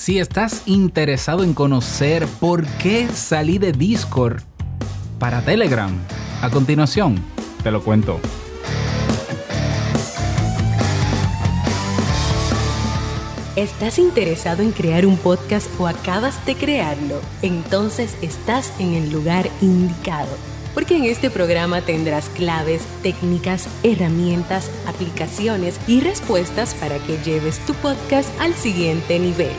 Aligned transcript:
Si 0.00 0.18
estás 0.18 0.62
interesado 0.64 1.44
en 1.44 1.52
conocer 1.52 2.26
por 2.40 2.64
qué 2.78 3.06
salí 3.08 3.58
de 3.58 3.72
Discord 3.72 4.40
para 5.18 5.42
Telegram, 5.42 5.90
a 6.40 6.48
continuación 6.48 7.22
te 7.62 7.70
lo 7.70 7.84
cuento. 7.84 8.18
¿Estás 13.56 13.98
interesado 13.98 14.62
en 14.62 14.72
crear 14.72 15.04
un 15.04 15.18
podcast 15.18 15.68
o 15.78 15.86
acabas 15.86 16.46
de 16.46 16.54
crearlo? 16.54 17.20
Entonces 17.42 18.16
estás 18.22 18.72
en 18.80 18.94
el 18.94 19.12
lugar 19.12 19.50
indicado 19.60 20.34
porque 20.72 20.96
en 20.96 21.04
este 21.04 21.28
programa 21.28 21.82
tendrás 21.82 22.30
claves, 22.30 22.80
técnicas, 23.02 23.68
herramientas, 23.82 24.70
aplicaciones 24.86 25.78
y 25.86 26.00
respuestas 26.00 26.74
para 26.76 26.98
que 27.00 27.18
lleves 27.18 27.58
tu 27.66 27.74
podcast 27.74 28.30
al 28.40 28.54
siguiente 28.54 29.18
nivel. 29.18 29.52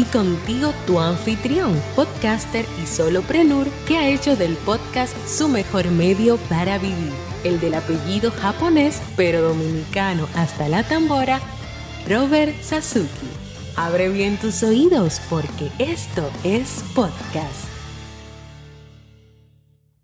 Y 0.00 0.04
contigo 0.04 0.72
tu 0.86 0.98
anfitrión, 0.98 1.78
podcaster 1.94 2.64
y 2.82 2.86
soloprenur 2.86 3.66
que 3.86 3.98
ha 3.98 4.08
hecho 4.08 4.34
del 4.34 4.54
podcast 4.54 5.14
su 5.28 5.46
mejor 5.46 5.90
medio 5.90 6.38
para 6.48 6.78
vivir, 6.78 7.12
el 7.44 7.60
del 7.60 7.74
apellido 7.74 8.30
japonés 8.30 9.02
pero 9.14 9.42
dominicano 9.42 10.26
hasta 10.34 10.70
la 10.70 10.84
tambora, 10.84 11.38
Robert 12.08 12.58
Sasuki. 12.62 13.28
Abre 13.76 14.08
bien 14.08 14.38
tus 14.38 14.62
oídos 14.62 15.20
porque 15.28 15.70
esto 15.78 16.30
es 16.44 16.82
podcast. 16.94 17.68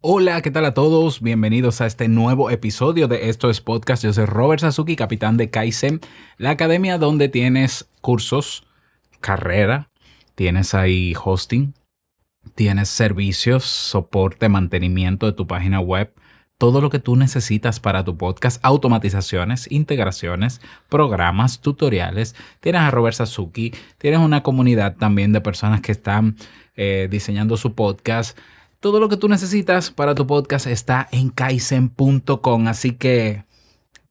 Hola, 0.02 0.42
¿qué 0.42 0.50
tal 0.50 0.66
a 0.66 0.74
todos? 0.74 1.22
Bienvenidos 1.22 1.80
a 1.80 1.86
este 1.86 2.08
nuevo 2.08 2.50
episodio 2.50 3.08
de 3.08 3.30
Esto 3.30 3.48
es 3.48 3.62
Podcast. 3.62 4.04
Yo 4.04 4.12
soy 4.12 4.26
Robert 4.26 4.60
Sasuki, 4.60 4.94
capitán 4.94 5.38
de 5.38 5.48
Kaizen, 5.48 6.02
la 6.36 6.50
academia 6.50 6.98
donde 6.98 7.30
tienes 7.30 7.88
cursos, 8.02 8.66
carrera, 9.16 9.90
tienes 10.34 10.74
ahí 10.74 11.14
hosting, 11.22 11.74
tienes 12.54 12.88
servicios, 12.88 13.64
soporte, 13.64 14.48
mantenimiento 14.48 15.26
de 15.26 15.32
tu 15.32 15.46
página 15.46 15.80
web, 15.80 16.12
todo 16.58 16.80
lo 16.80 16.88
que 16.88 16.98
tú 16.98 17.16
necesitas 17.16 17.80
para 17.80 18.04
tu 18.04 18.16
podcast, 18.16 18.64
automatizaciones, 18.64 19.70
integraciones, 19.70 20.60
programas, 20.88 21.60
tutoriales. 21.60 22.34
Tienes 22.60 22.80
a 22.80 22.90
Robert 22.90 23.16
Sasuki, 23.16 23.74
tienes 23.98 24.20
una 24.20 24.42
comunidad 24.42 24.96
también 24.96 25.32
de 25.32 25.40
personas 25.40 25.80
que 25.82 25.92
están 25.92 26.36
eh, 26.76 27.08
diseñando 27.10 27.56
su 27.56 27.74
podcast 27.74 28.38
todo 28.80 29.00
lo 29.00 29.08
que 29.08 29.16
tú 29.16 29.28
necesitas 29.28 29.90
para 29.90 30.14
tu 30.14 30.26
podcast 30.26 30.66
está 30.66 31.08
en 31.10 31.30
kaizen.com, 31.30 32.68
así 32.68 32.92
que 32.92 33.44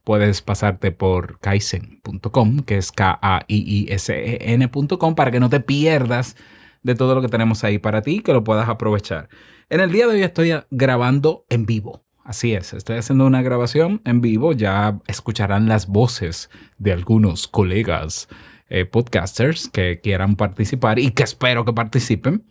puedes 0.05 0.41
pasarte 0.41 0.91
por 0.91 1.39
kaizen.com, 1.39 2.59
que 2.59 2.77
es 2.77 2.93
K-A-I-I-S-E-N.com, 2.93 3.25
para 5.15 5.31
que 5.31 5.41
no 5.41 5.49
te 5.49 5.59
pierdas 5.59 6.37
de 6.83 6.95
todo 6.95 7.15
lo 7.15 7.21
que 7.21 7.27
tenemos 7.27 7.65
ahí 7.65 7.79
para 7.79 8.01
ti, 8.01 8.21
que 8.21 8.31
lo 8.31 8.45
puedas 8.45 8.69
aprovechar. 8.69 9.27
En 9.69 9.81
el 9.81 9.91
día 9.91 10.07
de 10.07 10.13
hoy 10.13 10.21
estoy 10.21 10.53
grabando 10.69 11.45
en 11.49 11.65
vivo. 11.65 12.05
Así 12.23 12.53
es, 12.53 12.73
estoy 12.73 12.97
haciendo 12.97 13.25
una 13.25 13.41
grabación 13.41 14.01
en 14.05 14.21
vivo. 14.21 14.53
Ya 14.53 15.01
escucharán 15.07 15.67
las 15.67 15.87
voces 15.87 16.49
de 16.77 16.93
algunos 16.93 17.47
colegas 17.47 18.29
eh, 18.69 18.85
podcasters 18.85 19.67
que 19.69 19.99
quieran 20.01 20.35
participar 20.35 20.99
y 20.99 21.11
que 21.11 21.23
espero 21.23 21.65
que 21.65 21.73
participen, 21.73 22.45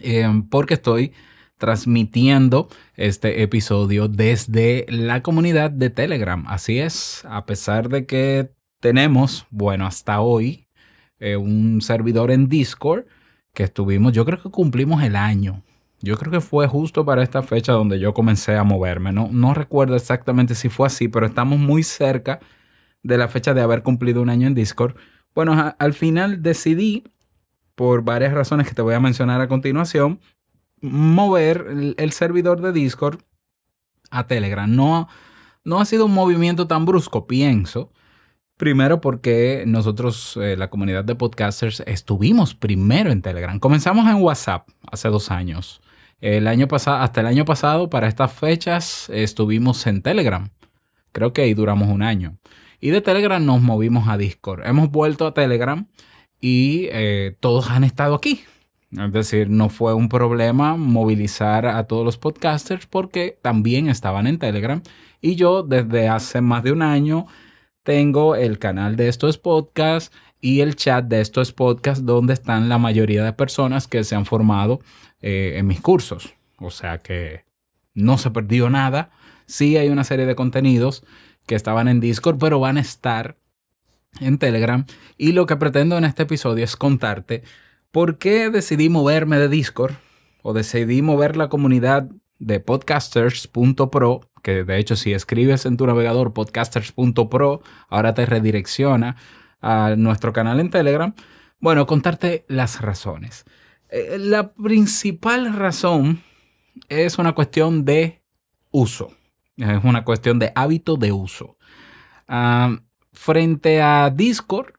eh, 0.00 0.28
porque 0.50 0.74
estoy 0.74 1.12
transmitiendo 1.58 2.68
este 2.96 3.42
episodio 3.42 4.08
desde 4.08 4.86
la 4.88 5.22
comunidad 5.22 5.70
de 5.70 5.90
Telegram. 5.90 6.44
Así 6.48 6.78
es, 6.78 7.24
a 7.28 7.46
pesar 7.46 7.88
de 7.88 8.06
que 8.06 8.50
tenemos, 8.80 9.46
bueno, 9.50 9.86
hasta 9.86 10.20
hoy, 10.20 10.68
eh, 11.18 11.36
un 11.36 11.80
servidor 11.80 12.30
en 12.30 12.48
Discord 12.48 13.04
que 13.54 13.64
estuvimos, 13.64 14.12
yo 14.12 14.24
creo 14.24 14.42
que 14.42 14.50
cumplimos 14.50 15.02
el 15.02 15.16
año. 15.16 15.62
Yo 16.02 16.18
creo 16.18 16.30
que 16.30 16.42
fue 16.42 16.66
justo 16.66 17.06
para 17.06 17.22
esta 17.22 17.42
fecha 17.42 17.72
donde 17.72 17.98
yo 17.98 18.12
comencé 18.12 18.54
a 18.56 18.64
moverme. 18.64 19.12
No, 19.12 19.28
no 19.32 19.54
recuerdo 19.54 19.96
exactamente 19.96 20.54
si 20.54 20.68
fue 20.68 20.86
así, 20.86 21.08
pero 21.08 21.26
estamos 21.26 21.58
muy 21.58 21.82
cerca 21.82 22.38
de 23.02 23.16
la 23.16 23.28
fecha 23.28 23.54
de 23.54 23.62
haber 23.62 23.82
cumplido 23.82 24.20
un 24.20 24.28
año 24.28 24.46
en 24.46 24.54
Discord. 24.54 24.96
Bueno, 25.34 25.74
al 25.78 25.94
final 25.94 26.42
decidí, 26.42 27.04
por 27.74 28.02
varias 28.02 28.34
razones 28.34 28.68
que 28.68 28.74
te 28.74 28.82
voy 28.82 28.94
a 28.94 29.00
mencionar 29.00 29.40
a 29.40 29.48
continuación, 29.48 30.20
mover 30.90 31.66
el, 31.96 32.12
servidor 32.12 32.60
de 32.60 32.72
Discord 32.72 33.20
a 34.10 34.26
Telegram. 34.26 34.74
No, 34.74 35.08
no 35.64 35.80
ha 35.80 35.84
sido 35.84 36.06
un 36.06 36.14
movimiento 36.14 36.66
tan 36.66 36.84
brusco, 36.84 37.26
pienso. 37.26 37.92
Primero 38.56 39.00
porque 39.00 39.64
nosotros, 39.66 40.38
eh, 40.40 40.56
la 40.56 40.70
comunidad 40.70 41.04
de 41.04 41.14
podcasters, 41.14 41.82
estuvimos 41.86 42.54
primero 42.54 43.10
en 43.10 43.20
Telegram. 43.20 43.58
Comenzamos 43.58 44.08
en 44.08 44.22
WhatsApp 44.22 44.68
hace 44.90 45.08
dos 45.08 45.30
años. 45.30 45.82
El 46.20 46.46
año 46.46 46.66
pasado, 46.66 47.02
hasta 47.02 47.20
el 47.20 47.26
año 47.26 47.44
pasado, 47.44 47.90
para 47.90 48.08
estas 48.08 48.32
fechas, 48.32 49.10
estuvimos 49.10 49.86
en 49.86 50.00
Telegram. 50.00 50.48
Creo 51.12 51.32
que 51.34 51.42
ahí 51.42 51.52
duramos 51.52 51.88
un 51.88 52.02
año. 52.02 52.38
Y 52.80 52.90
de 52.90 53.00
Telegram 53.00 53.44
nos 53.44 53.60
movimos 53.60 54.08
a 54.08 54.16
Discord. 54.16 54.66
Hemos 54.66 54.90
vuelto 54.90 55.26
a 55.26 55.34
Telegram 55.34 55.86
y 56.40 56.88
eh, 56.92 57.36
todos 57.40 57.70
han 57.70 57.84
estado 57.84 58.14
aquí. 58.14 58.44
Es 58.90 59.12
decir, 59.12 59.50
no 59.50 59.68
fue 59.68 59.94
un 59.94 60.08
problema 60.08 60.76
movilizar 60.76 61.66
a 61.66 61.84
todos 61.84 62.04
los 62.04 62.18
podcasters 62.18 62.86
porque 62.86 63.38
también 63.42 63.88
estaban 63.88 64.26
en 64.26 64.38
Telegram. 64.38 64.82
Y 65.20 65.34
yo 65.34 65.62
desde 65.62 66.08
hace 66.08 66.40
más 66.40 66.62
de 66.62 66.72
un 66.72 66.82
año 66.82 67.26
tengo 67.82 68.36
el 68.36 68.58
canal 68.58 68.96
de 68.96 69.08
estos 69.08 69.38
podcasts 69.38 70.16
y 70.40 70.60
el 70.60 70.76
chat 70.76 71.04
de 71.06 71.20
estos 71.20 71.52
podcasts 71.52 72.04
donde 72.04 72.34
están 72.34 72.68
la 72.68 72.78
mayoría 72.78 73.24
de 73.24 73.32
personas 73.32 73.88
que 73.88 74.04
se 74.04 74.14
han 74.14 74.26
formado 74.26 74.80
eh, 75.20 75.54
en 75.56 75.66
mis 75.66 75.80
cursos. 75.80 76.34
O 76.58 76.70
sea 76.70 76.98
que 76.98 77.44
no 77.94 78.18
se 78.18 78.30
perdió 78.30 78.70
nada. 78.70 79.10
Sí 79.46 79.76
hay 79.76 79.88
una 79.88 80.04
serie 80.04 80.26
de 80.26 80.36
contenidos 80.36 81.04
que 81.46 81.54
estaban 81.54 81.88
en 81.88 82.00
Discord, 82.00 82.38
pero 82.38 82.60
van 82.60 82.76
a 82.76 82.80
estar 82.80 83.36
en 84.20 84.38
Telegram. 84.38 84.84
Y 85.16 85.32
lo 85.32 85.46
que 85.46 85.56
pretendo 85.56 85.98
en 85.98 86.04
este 86.04 86.24
episodio 86.24 86.64
es 86.64 86.76
contarte 86.76 87.42
¿Por 87.90 88.18
qué 88.18 88.50
decidí 88.50 88.88
moverme 88.88 89.38
de 89.38 89.48
Discord? 89.48 89.94
O 90.42 90.52
decidí 90.52 91.02
mover 91.02 91.36
la 91.36 91.48
comunidad 91.48 92.08
de 92.38 92.60
podcasters.pro, 92.60 94.20
que 94.42 94.64
de 94.64 94.78
hecho 94.78 94.96
si 94.96 95.12
escribes 95.12 95.66
en 95.66 95.76
tu 95.76 95.86
navegador 95.86 96.32
podcasters.pro, 96.32 97.62
ahora 97.88 98.14
te 98.14 98.26
redirecciona 98.26 99.16
a 99.60 99.94
nuestro 99.96 100.32
canal 100.32 100.60
en 100.60 100.70
Telegram. 100.70 101.14
Bueno, 101.58 101.86
contarte 101.86 102.44
las 102.48 102.80
razones. 102.80 103.44
Eh, 103.88 104.18
la 104.18 104.52
principal 104.52 105.54
razón 105.54 106.22
es 106.88 107.18
una 107.18 107.32
cuestión 107.32 107.84
de 107.84 108.22
uso. 108.70 109.12
Es 109.56 109.82
una 109.82 110.04
cuestión 110.04 110.38
de 110.38 110.52
hábito 110.54 110.96
de 110.96 111.12
uso. 111.12 111.56
Ah, 112.28 112.78
frente 113.12 113.80
a 113.80 114.10
Discord, 114.10 114.74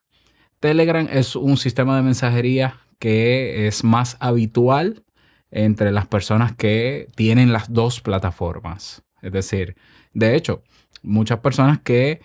Telegram 0.60 1.08
es 1.10 1.36
un 1.36 1.58
sistema 1.58 1.96
de 1.96 2.04
mensajería 2.04 2.80
que 3.00 3.68
es 3.68 3.84
más 3.84 4.18
habitual 4.20 5.04
entre 5.52 5.92
las 5.92 6.08
personas 6.08 6.56
que 6.56 7.08
tienen 7.16 7.54
las 7.54 7.72
dos 7.72 8.02
plataformas. 8.02 9.04
Es 9.22 9.32
decir, 9.32 9.76
de 10.14 10.36
hecho, 10.36 10.64
muchas 11.04 11.40
personas 11.40 11.80
que, 11.80 12.22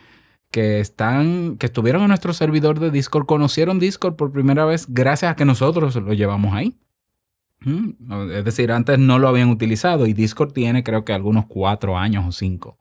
que, 0.51 0.81
están, 0.81 1.57
que 1.59 1.67
estuvieron 1.67 2.03
en 2.03 2.09
nuestro 2.09 2.33
servidor 2.33 2.81
de 2.81 2.91
Discord 2.91 3.27
conocieron 3.27 3.79
Discord 3.79 4.17
por 4.17 4.33
primera 4.33 4.65
vez 4.65 4.87
gracias 4.89 5.33
a 5.33 5.37
que 5.37 5.45
nosotros 5.45 5.95
lo 5.97 6.13
llevamos 6.13 6.55
ahí. 6.55 6.77
Mm, 7.61 8.31
es 8.33 8.45
decir, 8.45 8.73
antes 8.73 8.99
no 8.99 9.19
lo 9.19 9.29
habían 9.29 9.51
utilizado 9.51 10.07
y 10.07 10.13
Discord 10.13 10.53
tiene 10.53 10.83
creo 10.83 11.05
que 11.05 11.13
algunos 11.13 11.47
cuatro 11.47 11.97
años 11.97 12.27
o 12.27 12.33
cinco. 12.33 12.77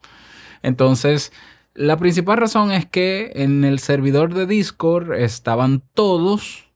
Entonces, 0.63 1.31
la 1.73 1.97
principal 1.97 2.37
razón 2.37 2.71
es 2.71 2.85
que 2.85 3.31
en 3.35 3.63
el 3.63 3.79
servidor 3.79 4.33
de 4.33 4.45
Discord 4.45 5.13
estaban 5.13 5.83
todos 5.93 6.70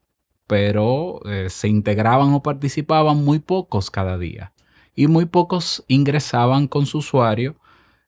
pero 0.48 1.20
eh, 1.26 1.50
se 1.50 1.68
integraban 1.68 2.34
o 2.34 2.44
participaban 2.44 3.24
muy 3.24 3.40
pocos 3.40 3.90
cada 3.90 4.18
día 4.18 4.54
y 4.96 5.08
muy 5.08 5.26
pocos 5.26 5.84
ingresaban 5.88 6.68
con 6.68 6.86
su 6.86 7.00
usuario 7.00 7.56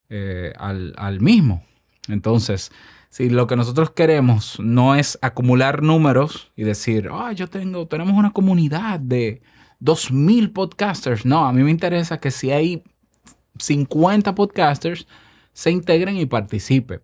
eh, 0.09 0.53
al, 0.57 1.19
mismo. 1.19 1.63
Entonces, 2.07 2.71
si 3.09 3.29
lo 3.29 3.45
que 3.47 3.57
nosotros 3.57 3.91
queremos 3.91 4.59
no 4.59 4.95
es 4.95 5.19
acumular 5.21 5.83
números 5.83 6.51
y 6.55 6.63
decir, 6.63 7.09
ah, 7.11 7.33
yo 7.33 7.47
tengo, 7.47 7.87
tenemos 7.87 8.13
una 8.13 8.31
comunidad 8.31 8.99
de 8.99 9.41
2.000 9.81 10.53
podcasters. 10.53 11.25
No, 11.25 11.45
a 11.45 11.51
mí 11.51 11.61
me 11.63 11.71
interesa 11.71 12.19
que 12.19 12.31
si 12.31 12.51
hay 12.51 12.83
50 13.59 14.33
podcasters, 14.33 15.07
se 15.51 15.71
integren 15.71 16.17
y 16.17 16.25
participen. 16.25 17.01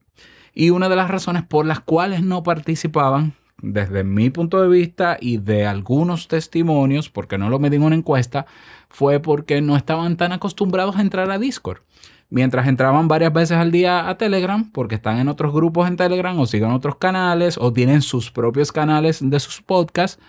Y 0.54 0.70
una 0.70 0.88
de 0.88 0.96
las 0.96 1.10
razones 1.10 1.44
por 1.44 1.66
las 1.66 1.80
cuales 1.80 2.24
no 2.24 2.44
participaban 2.44 3.34
desde 3.62 4.04
mi 4.04 4.30
punto 4.30 4.62
de 4.62 4.68
vista 4.68 5.18
y 5.20 5.38
de 5.38 5.66
algunos 5.66 6.28
testimonios, 6.28 7.10
porque 7.10 7.38
no 7.38 7.50
lo 7.50 7.60
medí 7.60 7.78
en 7.78 7.84
una 7.84 7.96
encuesta, 7.96 8.46
fue 8.90 9.20
porque 9.20 9.62
no 9.62 9.76
estaban 9.76 10.18
tan 10.18 10.32
acostumbrados 10.32 10.96
a 10.96 11.02
entrar 11.02 11.30
a 11.32 11.40
Discord. 11.40 11.82
mientras 12.30 12.68
entraban 12.68 13.08
varias 13.08 13.32
veces 13.32 13.58
al 13.58 13.72
día 13.72 14.10
a 14.10 14.18
Telegram, 14.18 14.72
porque 14.72 14.96
están 14.96 15.20
en 15.20 15.28
otros 15.28 15.54
grupos 15.54 15.88
en 15.88 15.98
Telegram 15.98 16.38
o 16.40 16.48
siguen 16.48 16.72
otros 16.72 16.96
canales 16.96 17.60
o 17.60 17.72
tienen 17.72 18.02
sus 18.02 18.32
propios 18.32 18.72
canales 18.72 19.20
de 19.22 19.40
sus 19.40 19.62
podcasts. 19.62 20.20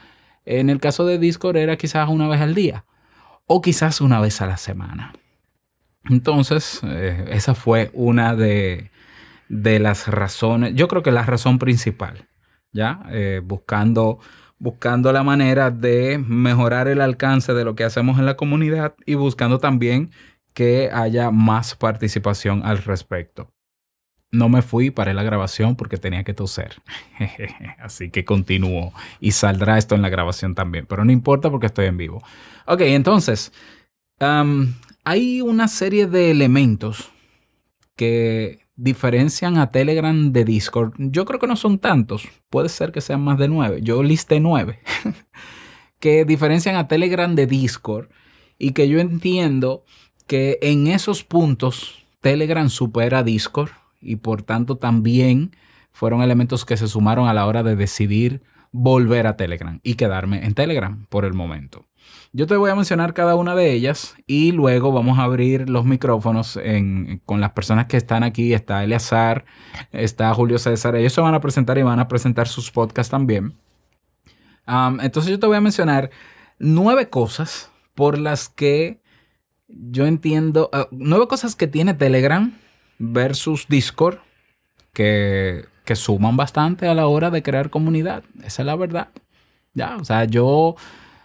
En 0.45 0.69
el 0.69 0.81
caso 0.81 1.07
de 1.07 1.19
Discord 1.19 1.57
era 1.57 1.77
quizás 1.77 2.09
una 2.11 2.29
vez 2.29 2.43
al 2.43 2.55
día 2.55 2.85
o 3.47 3.63
quizás 3.63 4.01
una 4.01 4.21
vez 4.21 4.41
a 4.41 4.47
la 4.47 4.57
semana. 4.57 5.15
Entonces, 6.09 6.81
eh, 6.85 7.27
esa 7.31 7.55
fue 7.55 7.91
una 7.95 8.35
de, 8.35 8.91
las 9.49 10.09
razones, 10.09 10.75
yo 10.75 10.89
creo 10.89 11.03
que 11.03 11.13
la 11.13 11.25
razón 11.25 11.59
principal, 11.59 12.29
¿ya? 12.75 13.01
Eh, 13.11 13.41
buscando, 13.43 14.19
buscando 14.59 15.13
la 15.13 15.23
manera 15.23 15.71
de 15.71 16.19
mejorar 16.19 16.89
el 16.89 17.01
alcance 17.01 17.55
de 17.55 17.65
lo 17.65 17.75
que 17.75 17.85
hacemos 17.85 18.19
en 18.19 18.27
la 18.27 18.37
comunidad 18.37 18.95
y 19.07 19.15
buscando 19.15 19.59
también 19.59 20.11
que 20.53 20.91
haya 20.93 21.31
más 21.31 21.75
participación 21.77 22.67
al 22.67 22.79
respecto. 22.79 23.51
No 24.31 24.49
me 24.49 24.63
fui 24.63 24.91
para 24.91 25.15
la 25.15 25.23
grabación 25.23 25.77
porque 25.77 25.97
tenía 25.97 26.25
que 26.25 26.35
toser. 26.35 26.83
Así 27.79 28.11
que 28.11 28.25
continúo 28.25 28.93
y 29.21 29.31
saldrá 29.31 29.79
esto 29.79 29.95
en 29.95 30.03
la 30.03 30.09
grabación 30.09 30.57
también. 30.57 30.87
Pero 30.87 31.05
no 31.05 31.13
importa 31.13 31.51
porque 31.51 31.67
estoy 31.67 31.87
en 31.87 31.97
vivo. 31.97 32.23
Ok, 32.67 32.81
entonces, 32.81 33.53
hay 35.05 35.41
una 35.41 35.69
serie 35.69 36.09
de 36.09 36.33
elementos 36.33 37.13
que 37.95 38.64
diferencian 38.77 39.59
a 39.59 39.71
Telegram 39.71 40.33
de 40.33 40.45
Discord. 40.45 40.95
Yo 40.99 41.25
creo 41.25 41.39
que 41.39 41.47
no 41.47 41.57
son 41.57 41.79
tantos. 41.79 42.29
Puede 42.51 42.69
ser 42.69 42.93
que 42.93 43.01
sean 43.01 43.23
más 43.23 43.39
de 43.39 43.49
nueve. 43.49 43.81
Yo 43.83 44.03
listé 44.03 44.41
nueve. 44.41 44.81
que 46.01 46.25
diferencian 46.25 46.77
a 46.77 46.89
Telegram 46.89 47.35
de 47.35 47.47
Discord 47.47 48.09
y 48.59 48.73
que 48.73 48.89
yo 48.89 48.99
entiendo 48.99 49.85
que 50.27 50.59
en 50.63 50.87
esos 50.87 51.25
puntos 51.25 52.05
Telegram 52.21 52.69
supera 52.69 53.23
Discord 53.23 53.71
y 54.01 54.17
por 54.17 54.43
tanto 54.43 54.77
también 54.77 55.57
fueron 55.93 56.23
elementos 56.23 56.65
que 56.65 56.77
se 56.77 56.89
sumaron 56.89 57.29
a 57.29 57.35
la 57.35 57.47
hora 57.47 57.63
de 57.63 57.77
decidir 57.77 58.43
volver 58.77 59.29
a 59.29 59.37
Telegram 59.37 59.79
y 59.85 59.95
quedarme 59.95 60.45
en 60.45 60.53
Telegram 60.53 61.07
por 61.09 61.25
el 61.25 61.33
momento. 61.33 61.87
Yo 62.33 62.49
te 62.49 62.57
voy 62.57 62.73
a 62.73 62.75
mencionar 62.75 63.15
cada 63.15 63.37
una 63.37 63.55
de 63.55 63.71
ellas 63.73 64.17
y 64.27 64.51
luego 64.51 64.91
vamos 64.91 65.21
a 65.21 65.23
abrir 65.23 65.71
los 65.71 65.85
micrófonos 65.85 66.59
con 67.25 67.41
las 67.41 67.53
personas 67.53 67.87
que 67.87 67.97
están 67.97 68.25
aquí. 68.25 68.53
Está 68.53 68.83
Eleazar, 68.83 69.45
está 69.93 70.35
Julio 70.35 70.59
César. 70.59 70.97
Ellos 70.97 71.13
se 71.13 71.21
van 71.21 71.35
a 71.35 71.41
presentar 71.41 71.79
y 71.79 71.83
van 71.83 72.01
a 72.01 72.09
presentar 72.09 72.49
sus 72.49 72.73
podcasts 72.73 73.13
también. 73.13 73.55
entonces 74.67 75.31
yo 75.31 75.39
te 75.39 75.47
voy 75.47 75.57
a 75.57 75.61
mencionar 75.61 76.11
nueve 76.59 77.09
cosas 77.09 77.71
por 77.95 78.19
las 78.19 78.49
que 78.49 79.01
yo 79.69 80.07
entiendo, 80.07 80.69
ah, 80.73 80.89
nueve 80.91 81.29
cosas 81.29 81.55
que 81.55 81.69
tiene 81.69 81.95
Telegram 81.95 82.53
versus 82.99 83.69
Discord 83.69 84.19
que, 84.93 85.65
que, 85.85 85.97
suman 85.97 86.37
bastante 86.37 86.89
a 86.89 86.95
la 86.95 87.07
hora 87.07 87.31
de 87.31 87.43
crear 87.43 87.71
comunidad. 87.71 88.25
Esa 88.43 88.63
es 88.63 88.67
la 88.67 88.77
verdad. 88.77 89.09
Ya, 89.75 89.97
o 89.97 90.05
sea, 90.05 90.25
yo 90.25 90.77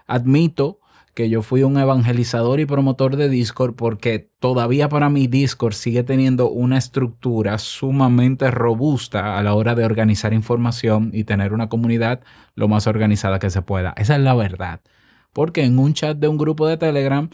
admito 0.07 0.79
que 1.13 1.29
yo 1.29 1.41
fui 1.41 1.63
un 1.63 1.77
evangelizador 1.77 2.59
y 2.59 2.65
promotor 2.65 3.15
de 3.15 3.29
Discord 3.29 3.75
porque 3.75 4.29
todavía 4.39 4.89
para 4.89 5.09
mí 5.09 5.27
Discord 5.27 5.73
sigue 5.73 6.03
teniendo 6.03 6.49
una 6.49 6.77
estructura 6.77 7.57
sumamente 7.57 8.49
robusta 8.51 9.37
a 9.37 9.43
la 9.43 9.53
hora 9.53 9.75
de 9.75 9.85
organizar 9.85 10.33
información 10.33 11.11
y 11.13 11.25
tener 11.25 11.53
una 11.53 11.67
comunidad 11.67 12.21
lo 12.55 12.67
más 12.67 12.87
organizada 12.87 13.39
que 13.39 13.49
se 13.49 13.61
pueda. 13.61 13.93
Esa 13.97 14.15
es 14.15 14.21
la 14.21 14.33
verdad. 14.33 14.81
Porque 15.33 15.63
en 15.63 15.77
un 15.77 15.93
chat 15.93 16.17
de 16.17 16.27
un 16.27 16.37
grupo 16.37 16.67
de 16.67 16.77
Telegram 16.77 17.29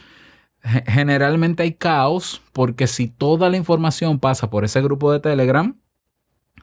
generalmente 0.88 1.64
hay 1.64 1.74
caos 1.74 2.42
porque 2.54 2.88
si 2.88 3.08
toda 3.08 3.50
la 3.50 3.58
información 3.58 4.20
pasa 4.20 4.50
por 4.50 4.66
ese 4.66 4.82
grupo 4.82 5.12
de 5.12 5.20
Telegram, 5.20 5.76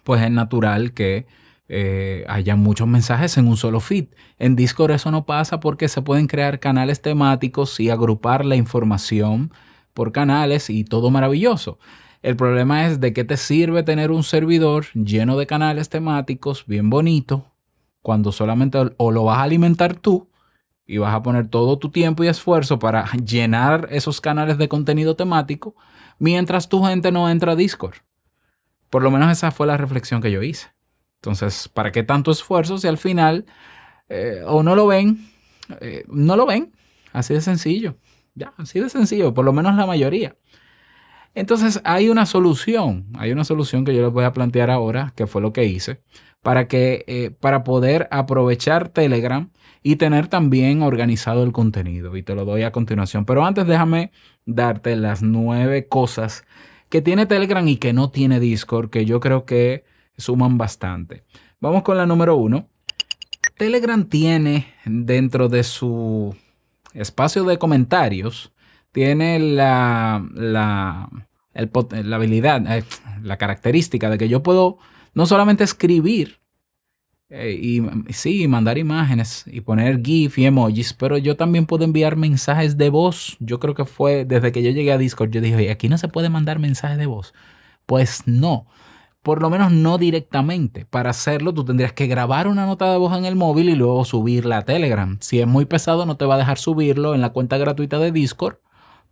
pues 0.04 0.22
es 0.22 0.30
natural 0.30 0.92
que 0.92 1.26
eh, 1.68 2.24
haya 2.28 2.56
muchos 2.56 2.86
mensajes 2.86 3.38
en 3.38 3.48
un 3.48 3.56
solo 3.56 3.80
feed. 3.80 4.06
En 4.38 4.56
Discord 4.56 4.90
eso 4.90 5.10
no 5.10 5.24
pasa 5.24 5.60
porque 5.60 5.88
se 5.88 6.02
pueden 6.02 6.26
crear 6.26 6.60
canales 6.60 7.00
temáticos 7.00 7.80
y 7.80 7.90
agrupar 7.90 8.44
la 8.44 8.56
información 8.56 9.52
por 9.94 10.12
canales 10.12 10.70
y 10.70 10.84
todo 10.84 11.10
maravilloso. 11.10 11.78
El 12.22 12.36
problema 12.36 12.86
es 12.86 13.00
de 13.00 13.12
qué 13.12 13.24
te 13.24 13.36
sirve 13.36 13.82
tener 13.82 14.10
un 14.10 14.22
servidor 14.22 14.86
lleno 14.94 15.36
de 15.38 15.46
canales 15.46 15.88
temáticos 15.88 16.66
bien 16.66 16.90
bonito 16.90 17.52
cuando 18.02 18.32
solamente 18.32 18.78
o 18.96 19.10
lo 19.10 19.24
vas 19.24 19.38
a 19.38 19.42
alimentar 19.42 19.94
tú 19.94 20.28
y 20.86 20.98
vas 20.98 21.14
a 21.14 21.22
poner 21.22 21.48
todo 21.48 21.78
tu 21.78 21.90
tiempo 21.90 22.22
y 22.22 22.28
esfuerzo 22.28 22.78
para 22.78 23.10
llenar 23.12 23.88
esos 23.90 24.20
canales 24.20 24.58
de 24.58 24.68
contenido 24.68 25.16
temático 25.16 25.74
mientras 26.18 26.68
tu 26.68 26.84
gente 26.84 27.10
no 27.10 27.30
entra 27.30 27.52
a 27.52 27.56
Discord. 27.56 27.96
Por 28.92 29.02
lo 29.02 29.10
menos 29.10 29.32
esa 29.32 29.50
fue 29.52 29.66
la 29.66 29.78
reflexión 29.78 30.20
que 30.20 30.30
yo 30.30 30.42
hice. 30.42 30.68
Entonces, 31.14 31.66
¿para 31.70 31.92
qué 31.92 32.02
tanto 32.02 32.30
esfuerzo 32.30 32.76
si 32.76 32.88
al 32.88 32.98
final 32.98 33.46
eh, 34.10 34.42
o 34.44 34.62
no 34.62 34.76
lo 34.76 34.86
ven? 34.86 35.30
Eh, 35.80 36.04
no 36.08 36.36
lo 36.36 36.44
ven. 36.44 36.72
Así 37.14 37.32
de 37.32 37.40
sencillo. 37.40 37.96
Ya, 38.34 38.52
así 38.58 38.80
de 38.80 38.90
sencillo, 38.90 39.32
por 39.32 39.46
lo 39.46 39.54
menos 39.54 39.76
la 39.76 39.86
mayoría. 39.86 40.36
Entonces, 41.34 41.80
hay 41.84 42.10
una 42.10 42.26
solución. 42.26 43.06
Hay 43.14 43.32
una 43.32 43.44
solución 43.44 43.86
que 43.86 43.94
yo 43.94 44.02
les 44.02 44.12
voy 44.12 44.24
a 44.24 44.34
plantear 44.34 44.70
ahora, 44.70 45.14
que 45.16 45.26
fue 45.26 45.40
lo 45.40 45.54
que 45.54 45.64
hice, 45.64 46.02
para 46.42 46.68
que, 46.68 47.06
eh, 47.06 47.30
para 47.30 47.64
poder 47.64 48.08
aprovechar 48.10 48.90
Telegram 48.90 49.48
y 49.82 49.96
tener 49.96 50.28
también 50.28 50.82
organizado 50.82 51.44
el 51.44 51.52
contenido. 51.52 52.14
Y 52.14 52.22
te 52.22 52.34
lo 52.34 52.44
doy 52.44 52.64
a 52.64 52.72
continuación. 52.72 53.24
Pero 53.24 53.46
antes 53.46 53.66
déjame 53.66 54.12
darte 54.44 54.96
las 54.96 55.22
nueve 55.22 55.88
cosas 55.88 56.44
que 56.92 57.00
tiene 57.00 57.24
Telegram 57.24 57.66
y 57.66 57.78
que 57.78 57.94
no 57.94 58.10
tiene 58.10 58.38
Discord, 58.38 58.90
que 58.90 59.06
yo 59.06 59.18
creo 59.18 59.46
que 59.46 59.86
suman 60.18 60.58
bastante. 60.58 61.24
Vamos 61.58 61.84
con 61.84 61.96
la 61.96 62.04
número 62.04 62.36
uno. 62.36 62.68
Telegram 63.56 64.04
tiene 64.04 64.74
dentro 64.84 65.48
de 65.48 65.62
su 65.62 66.36
espacio 66.92 67.44
de 67.44 67.56
comentarios, 67.56 68.52
tiene 68.92 69.38
la, 69.38 70.22
la, 70.34 71.08
la 71.54 72.16
habilidad, 72.16 72.62
eh, 72.76 72.84
la 73.22 73.38
característica 73.38 74.10
de 74.10 74.18
que 74.18 74.28
yo 74.28 74.42
puedo 74.42 74.76
no 75.14 75.24
solamente 75.24 75.64
escribir, 75.64 76.40
eh, 77.34 77.58
y 77.58 77.82
sí, 78.12 78.46
mandar 78.46 78.76
imágenes 78.76 79.44
y 79.46 79.62
poner 79.62 80.02
GIF 80.02 80.36
y 80.38 80.44
emojis, 80.44 80.92
pero 80.92 81.16
yo 81.16 81.34
también 81.34 81.64
puedo 81.64 81.82
enviar 81.82 82.14
mensajes 82.14 82.76
de 82.76 82.90
voz. 82.90 83.38
Yo 83.40 83.58
creo 83.58 83.74
que 83.74 83.86
fue 83.86 84.26
desde 84.26 84.52
que 84.52 84.62
yo 84.62 84.70
llegué 84.70 84.92
a 84.92 84.98
Discord, 84.98 85.30
yo 85.30 85.40
dije, 85.40 85.70
aquí 85.70 85.88
no 85.88 85.96
se 85.96 86.08
puede 86.08 86.28
mandar 86.28 86.58
mensajes 86.58 86.98
de 86.98 87.06
voz. 87.06 87.32
Pues 87.86 88.24
no, 88.26 88.66
por 89.22 89.40
lo 89.40 89.48
menos 89.48 89.72
no 89.72 89.96
directamente. 89.96 90.84
Para 90.84 91.08
hacerlo, 91.08 91.54
tú 91.54 91.64
tendrías 91.64 91.94
que 91.94 92.06
grabar 92.06 92.48
una 92.48 92.66
nota 92.66 92.92
de 92.92 92.98
voz 92.98 93.16
en 93.16 93.24
el 93.24 93.34
móvil 93.34 93.70
y 93.70 93.76
luego 93.76 94.04
subirla 94.04 94.58
a 94.58 94.64
Telegram. 94.66 95.16
Si 95.22 95.40
es 95.40 95.46
muy 95.46 95.64
pesado, 95.64 96.04
no 96.04 96.18
te 96.18 96.26
va 96.26 96.34
a 96.34 96.38
dejar 96.38 96.58
subirlo 96.58 97.14
en 97.14 97.22
la 97.22 97.30
cuenta 97.30 97.56
gratuita 97.56 97.98
de 97.98 98.12
Discord. 98.12 98.56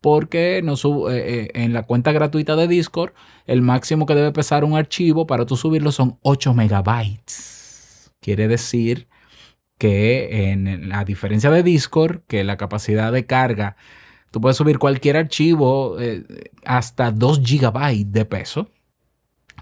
Porque 0.03 0.61
no 0.63 0.75
eh, 1.11 1.15
eh, 1.17 1.51
en 1.55 1.73
la 1.73 1.85
cuenta 1.85 2.13
gratuita 2.13 2.55
de 2.57 2.69
Discord, 2.69 3.13
el 3.47 3.63
máximo 3.63 4.05
que 4.05 4.15
debe 4.15 4.33
pesar 4.33 4.65
un 4.65 4.77
archivo 4.77 5.27
para 5.27 5.47
tú 5.47 5.57
subirlo 5.57 5.91
son 5.91 6.19
8 6.23 6.53
megabytes. 6.53 7.60
Quiere 8.21 8.49
decir 8.49 9.09
que 9.79 10.51
en, 10.51 10.93
a 10.93 11.05
diferencia 11.05 11.51
de 11.51 11.63
Discord, 11.63 12.21
que 12.27 12.45
la 12.45 12.57
capacidad 12.57 13.13
de 13.13 13.27
carga, 13.27 13.77
tú 14.31 14.41
puedes 14.41 14.59
subir 14.59 14.79
cualquier 14.79 15.17
archivo 15.17 15.99
eh, 15.99 16.25
hasta 16.65 17.11
2 17.11 17.41
gigabytes 17.43 18.13
de 18.13 18.25
peso. 18.27 18.71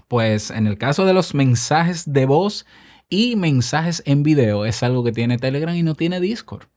Pues 0.07 0.51
en 0.51 0.67
el 0.67 0.77
caso 0.77 1.05
de 1.05 1.13
los 1.13 1.33
mensajes 1.33 2.11
de 2.11 2.25
voz 2.25 2.65
y 3.09 3.35
mensajes 3.35 4.03
en 4.05 4.23
video 4.23 4.65
es 4.65 4.83
algo 4.83 5.03
que 5.03 5.11
tiene 5.11 5.37
Telegram 5.37 5.75
y 5.75 5.83
no 5.83 5.95
tiene 5.95 6.19
Discord. 6.19 6.67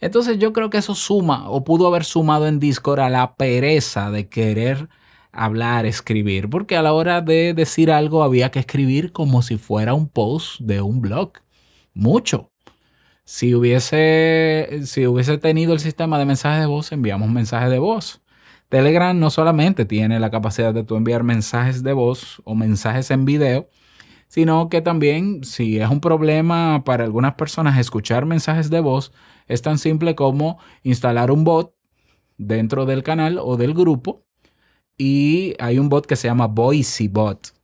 Entonces 0.00 0.38
yo 0.38 0.52
creo 0.52 0.70
que 0.70 0.78
eso 0.78 0.94
suma 0.94 1.48
o 1.48 1.62
pudo 1.62 1.86
haber 1.86 2.04
sumado 2.04 2.46
en 2.46 2.58
Discord 2.58 3.00
a 3.00 3.10
la 3.10 3.36
pereza 3.36 4.10
de 4.10 4.28
querer 4.28 4.88
hablar, 5.32 5.86
escribir, 5.86 6.48
porque 6.50 6.76
a 6.76 6.82
la 6.82 6.92
hora 6.92 7.20
de 7.20 7.54
decir 7.54 7.90
algo 7.90 8.22
había 8.22 8.50
que 8.50 8.60
escribir 8.60 9.12
como 9.12 9.42
si 9.42 9.56
fuera 9.56 9.94
un 9.94 10.08
post 10.08 10.60
de 10.60 10.80
un 10.80 11.00
blog. 11.00 11.32
Mucho. 11.94 12.50
Si 13.24 13.54
hubiese, 13.54 14.80
si 14.84 15.06
hubiese 15.06 15.38
tenido 15.38 15.72
el 15.72 15.80
sistema 15.80 16.18
de 16.18 16.24
mensajes 16.24 16.60
de 16.60 16.66
voz, 16.66 16.90
enviamos 16.92 17.30
mensajes 17.30 17.70
de 17.70 17.78
voz. 17.78 18.22
Telegram 18.68 19.18
no 19.18 19.30
solamente 19.30 19.84
tiene 19.84 20.20
la 20.20 20.30
capacidad 20.30 20.74
de 20.74 20.84
tú 20.84 20.96
enviar 20.96 21.22
mensajes 21.22 21.82
de 21.82 21.92
voz 21.92 22.40
o 22.44 22.54
mensajes 22.54 23.10
en 23.10 23.24
video, 23.24 23.68
sino 24.28 24.68
que 24.68 24.80
también 24.80 25.44
si 25.44 25.80
es 25.80 25.90
un 25.90 26.00
problema 26.00 26.84
para 26.84 27.04
algunas 27.04 27.34
personas 27.34 27.78
escuchar 27.78 28.26
mensajes 28.26 28.70
de 28.70 28.80
voz, 28.80 29.12
es 29.48 29.62
tan 29.62 29.78
simple 29.78 30.14
como 30.14 30.58
instalar 30.84 31.30
un 31.32 31.44
bot 31.44 31.74
dentro 32.38 32.86
del 32.86 33.02
canal 33.02 33.38
o 33.38 33.56
del 33.56 33.74
grupo 33.74 34.24
y 35.02 35.54
hay 35.58 35.78
un 35.78 35.88
bot 35.88 36.04
que 36.04 36.14
se 36.14 36.28
llama 36.28 36.46
VoicyBot, 36.46 37.54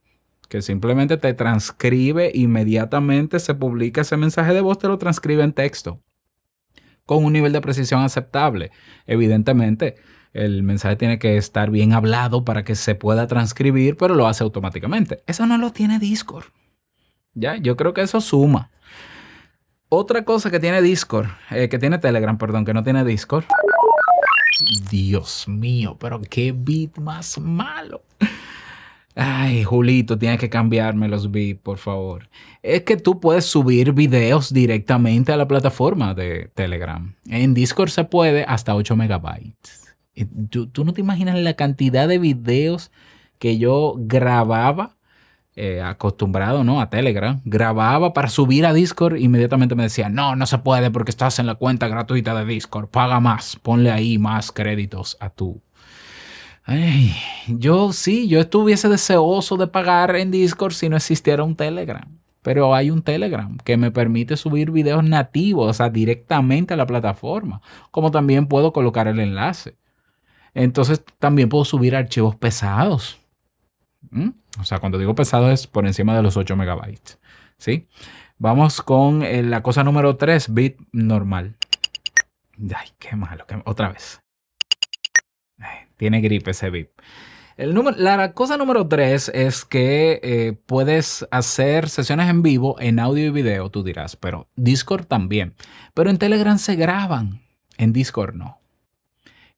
que 0.49 0.63
simplemente 0.63 1.19
te 1.19 1.35
transcribe 1.35 2.31
inmediatamente, 2.33 3.41
se 3.41 3.53
publica 3.53 4.01
ese 4.01 4.17
mensaje 4.17 4.55
de 4.55 4.63
voz, 4.63 4.79
te 4.79 4.89
lo 4.89 4.97
transcribe 4.97 5.43
en 5.43 5.53
texto, 5.53 6.01
con 7.05 7.23
un 7.27 7.35
nivel 7.35 7.53
de 7.53 7.61
precisión 7.61 8.01
aceptable. 8.01 8.71
Evidentemente, 9.07 9.97
El 10.37 10.63
mensaje 10.63 10.97
tiene 10.97 11.19
que 11.19 11.39
estar 11.39 11.71
bien 11.71 11.95
hablado 11.95 12.45
para 12.45 12.63
que 12.63 12.75
se 12.75 12.95
pueda 12.95 13.27
transcribir, 13.27 13.97
pero 13.97 14.15
lo 14.15 14.27
hace 14.27 14.45
automáticamente. 14.45 15.23
Eso 15.27 15.47
no 15.47 15.57
lo 15.57 15.73
tiene 15.73 15.99
Discord. 15.99 16.45
Ya, 17.33 17.57
yo 17.57 17.75
creo 17.75 17.95
que 17.95 18.03
eso 18.03 18.21
suma. 18.21 18.71
Otra 19.89 20.27
cosa 20.27 20.51
que 20.51 20.61
tiene 20.61 20.83
Discord, 20.83 21.29
eh, 21.51 21.71
que 21.71 21.79
tiene 21.79 21.99
Telegram, 21.99 22.37
perdón, 22.37 22.67
que 22.67 22.75
no 22.75 22.83
tiene 22.83 23.03
Discord. 23.03 23.45
Dios 24.91 25.47
mío, 25.49 25.97
pero 25.99 26.21
qué 26.21 26.53
beat 26.53 26.99
más 26.99 27.39
malo. 27.39 28.03
Ay, 29.15 29.65
Julito, 29.65 30.19
tienes 30.19 30.39
que 30.39 30.51
cambiarme 30.51 31.09
los 31.09 31.31
beats, 31.31 31.61
por 31.61 31.79
favor. 31.79 32.29
Es 32.63 32.83
que 32.83 32.99
tú 32.99 33.19
puedes 33.19 33.47
subir 33.47 33.93
videos 33.93 34.53
directamente 34.53 35.33
a 35.33 35.39
la 35.39 35.49
plataforma 35.49 36.13
de 36.13 36.51
Telegram. 36.55 37.15
En 37.27 37.55
Discord 37.55 37.89
se 37.89 38.05
puede 38.05 38.45
hasta 38.45 38.75
8 38.75 38.95
megabytes. 38.95 39.97
Tú, 40.51 40.67
tú 40.67 40.85
no 40.85 40.93
te 40.93 41.01
imaginas 41.01 41.39
la 41.39 41.55
cantidad 41.55 42.09
de 42.09 42.19
videos 42.19 42.91
que 43.39 43.57
yo 43.59 43.95
grababa 43.99 44.96
eh, 45.59 45.81
acostumbrado 45.81 46.65
¿no? 46.65 46.83
a 46.83 46.91
Telegram, 46.91 47.41
grababa 47.47 48.13
para 48.13 48.29
subir 48.29 48.67
a 48.67 48.75
Discord, 48.75 49.17
inmediatamente 49.17 49.75
me 49.75 49.85
decía, 49.85 50.11
no, 50.11 50.37
no 50.37 50.45
se 50.45 50.59
puede 50.59 50.91
porque 50.91 51.11
estás 51.11 51.39
en 51.39 51.47
la 51.47 51.55
cuenta 51.55 51.89
gratuita 51.89 52.35
de 52.35 52.45
Discord, 52.45 52.89
paga 52.89 53.21
más, 53.21 53.57
ponle 53.57 53.91
ahí 53.91 54.19
más 54.19 54.53
créditos 54.53 55.17
a 55.19 55.31
tu... 55.31 55.63
yo 57.49 57.93
sí, 57.95 58.29
yo 58.29 58.41
estuviese 58.41 58.91
deseoso 58.91 59.57
de 59.57 59.67
pagar 59.67 60.15
en 60.17 60.31
Discord 60.31 60.75
si 60.75 60.91
no 60.91 60.97
existiera 60.97 61.43
un 61.43 61.57
Telegram. 61.57 62.07
Pero 62.43 62.75
hay 62.75 62.91
un 62.91 63.03
Telegram 63.03 63.57
que 63.65 63.77
me 63.77 63.91
permite 63.91 64.37
subir 64.37 64.71
videos 64.71 65.03
nativos, 65.03 65.69
o 65.69 65.73
sea, 65.73 65.91
directamente 65.91 66.75
a 66.75 66.77
la 66.77 66.87
plataforma. 66.87 67.61
Como 67.91 68.13
también 68.13 68.47
puedo 68.47 68.73
colocar 68.73 69.09
el 69.09 69.19
enlace. 69.19 69.77
Entonces 70.55 71.03
también 71.19 71.49
puedo 71.49 71.65
subir 71.65 71.97
archivos 71.97 72.37
pesados. 72.37 73.19
¿Mm? 74.11 74.29
O 74.61 74.65
sea, 74.65 74.79
cuando 74.79 74.99
digo 74.99 75.15
pesado 75.15 75.51
es 75.51 75.67
por 75.67 75.87
encima 75.87 76.17
de 76.17 76.23
los 76.23 76.37
8 76.37 76.57
megabytes. 76.57 77.19
¿Sí? 77.59 77.89
Vamos 78.39 78.83
con 78.83 79.23
eh, 79.23 79.43
la 79.43 79.63
cosa 79.63 79.83
número 79.83 80.17
3, 80.17 80.53
bit 80.53 80.79
normal. 80.93 81.57
Ay, 82.59 82.89
qué 82.99 83.17
malo. 83.17 83.47
Otra 83.65 83.91
vez. 83.91 84.21
tiene 85.97 86.21
gripe 86.21 86.51
ese 86.51 86.71
bit. 86.71 86.91
El 87.57 87.73
número, 87.73 87.97
la 87.97 88.33
cosa 88.35 88.59
número 88.59 88.87
3 88.87 89.31
es 89.35 89.65
que 89.65 90.21
eh, 90.23 90.53
puedes 90.67 91.27
hacer 91.31 91.89
sesiones 91.89 92.29
en 92.29 92.43
vivo 92.43 92.77
en 92.79 92.99
audio 92.99 93.25
y 93.25 93.31
video, 93.31 93.71
tú 93.71 93.83
dirás, 93.83 94.15
pero 94.15 94.49
Discord 94.57 95.07
también. 95.07 95.55
Pero 95.95 96.11
en 96.11 96.19
Telegram 96.19 96.59
se 96.59 96.77
graban, 96.77 97.41
en 97.79 97.95
Discord 97.95 98.35
no. 98.35 98.59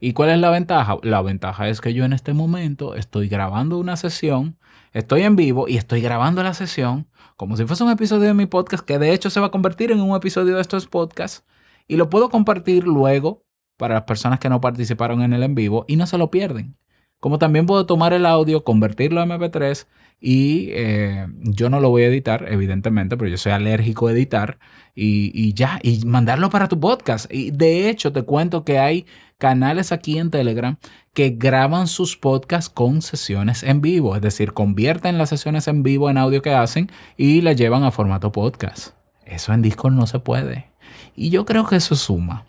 ¿Y 0.00 0.12
cuál 0.12 0.30
es 0.30 0.38
la 0.38 0.50
ventaja? 0.50 0.98
La 1.02 1.22
ventaja 1.22 1.68
es 1.68 1.80
que 1.80 1.92
yo 1.92 2.04
en 2.04 2.12
este 2.12 2.32
momento 2.32 2.94
estoy 2.94 3.28
grabando 3.28 3.78
una 3.78 3.96
sesión, 3.96 4.56
estoy 4.92 5.22
en 5.22 5.34
vivo 5.34 5.66
y 5.66 5.76
estoy 5.76 6.00
grabando 6.00 6.42
la 6.44 6.54
sesión 6.54 7.08
como 7.36 7.56
si 7.56 7.64
fuese 7.66 7.82
un 7.84 7.90
episodio 7.90 8.28
de 8.28 8.34
mi 8.34 8.46
podcast, 8.46 8.84
que 8.84 8.98
de 8.98 9.12
hecho 9.12 9.30
se 9.30 9.40
va 9.40 9.46
a 9.46 9.50
convertir 9.50 9.90
en 9.90 10.00
un 10.00 10.16
episodio 10.16 10.54
de 10.54 10.60
estos 10.60 10.86
podcasts 10.86 11.44
y 11.88 11.96
lo 11.96 12.10
puedo 12.10 12.30
compartir 12.30 12.84
luego 12.84 13.44
para 13.76 13.94
las 13.94 14.04
personas 14.04 14.38
que 14.38 14.48
no 14.48 14.60
participaron 14.60 15.22
en 15.22 15.32
el 15.32 15.42
en 15.42 15.54
vivo 15.54 15.84
y 15.88 15.96
no 15.96 16.06
se 16.06 16.18
lo 16.18 16.30
pierden. 16.30 16.76
Como 17.20 17.38
también 17.38 17.66
puedo 17.66 17.86
tomar 17.86 18.12
el 18.12 18.26
audio, 18.26 18.64
convertirlo 18.64 19.20
a 19.20 19.26
MP3 19.26 19.86
y 20.20 20.70
eh, 20.72 21.26
yo 21.42 21.70
no 21.70 21.80
lo 21.80 21.90
voy 21.90 22.02
a 22.02 22.06
editar, 22.06 22.46
evidentemente, 22.48 23.16
pero 23.16 23.30
yo 23.30 23.36
soy 23.36 23.52
alérgico 23.52 24.08
a 24.08 24.12
editar 24.12 24.58
y, 24.94 25.54
ya, 25.54 25.78
y 25.82 26.04
mandarlo 26.04 26.50
para 26.50 26.68
tu 26.68 26.80
podcast. 26.80 27.32
Y 27.32 27.52
de 27.52 27.88
hecho, 27.88 28.12
te 28.12 28.22
cuento 28.22 28.64
que 28.64 28.78
hay 28.78 29.06
canales 29.38 29.92
aquí 29.92 30.18
en 30.18 30.30
Telegram 30.30 30.76
que 31.14 31.30
graban 31.30 31.86
sus 31.86 32.16
podcasts 32.16 32.68
con 32.68 33.02
sesiones 33.02 33.62
en 33.62 33.80
vivo, 33.80 34.16
es 34.16 34.22
decir, 34.22 34.52
convierten 34.52 35.18
las 35.18 35.28
sesiones 35.28 35.68
en 35.68 35.84
vivo 35.84 36.10
en 36.10 36.18
audio 36.18 36.42
que 36.42 36.52
hacen 36.52 36.90
y 37.16 37.40
las 37.40 37.56
llevan 37.56 37.84
a 37.84 37.92
formato 37.92 38.32
podcast. 38.32 38.94
Eso 39.24 39.52
en 39.52 39.62
Discord 39.62 39.92
no 39.92 40.06
se 40.06 40.18
puede. 40.18 40.70
Y 41.14 41.30
yo 41.30 41.44
creo 41.44 41.66
que 41.66 41.76
eso 41.76 41.94
suma. 41.94 42.46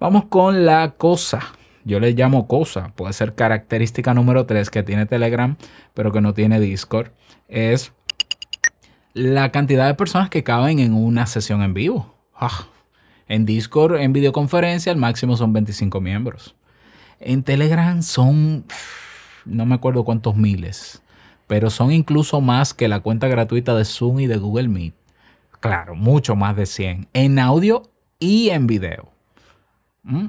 Vamos 0.00 0.24
con 0.26 0.66
la 0.66 0.94
cosa. 0.96 1.40
Yo 1.86 2.00
le 2.00 2.14
llamo 2.14 2.48
cosa. 2.48 2.92
Puede 2.96 3.12
ser 3.12 3.36
característica 3.36 4.12
número 4.12 4.44
3 4.44 4.70
que 4.70 4.82
tiene 4.82 5.06
Telegram, 5.06 5.56
pero 5.94 6.10
que 6.10 6.20
no 6.20 6.34
tiene 6.34 6.58
Discord. 6.58 7.12
Es 7.46 7.92
la 9.14 9.52
cantidad 9.52 9.86
de 9.86 9.94
personas 9.94 10.28
que 10.28 10.42
caben 10.42 10.80
en 10.80 10.94
una 10.94 11.26
sesión 11.26 11.62
en 11.62 11.74
vivo. 11.74 12.12
Ah, 12.34 12.66
en 13.28 13.46
Discord, 13.46 14.00
en 14.00 14.12
videoconferencia, 14.12 14.90
el 14.90 14.98
máximo 14.98 15.36
son 15.36 15.52
25 15.52 16.00
miembros. 16.00 16.56
En 17.20 17.44
Telegram 17.44 18.02
son, 18.02 18.64
no 19.44 19.64
me 19.64 19.76
acuerdo 19.76 20.04
cuántos 20.04 20.34
miles, 20.34 21.02
pero 21.46 21.70
son 21.70 21.92
incluso 21.92 22.40
más 22.40 22.74
que 22.74 22.88
la 22.88 22.98
cuenta 22.98 23.28
gratuita 23.28 23.76
de 23.76 23.84
Zoom 23.84 24.18
y 24.18 24.26
de 24.26 24.38
Google 24.38 24.66
Meet. 24.66 24.94
Claro, 25.60 25.94
mucho 25.94 26.34
más 26.34 26.56
de 26.56 26.66
100. 26.66 27.06
En 27.12 27.38
audio 27.38 27.84
y 28.18 28.48
en 28.48 28.66
video. 28.66 29.15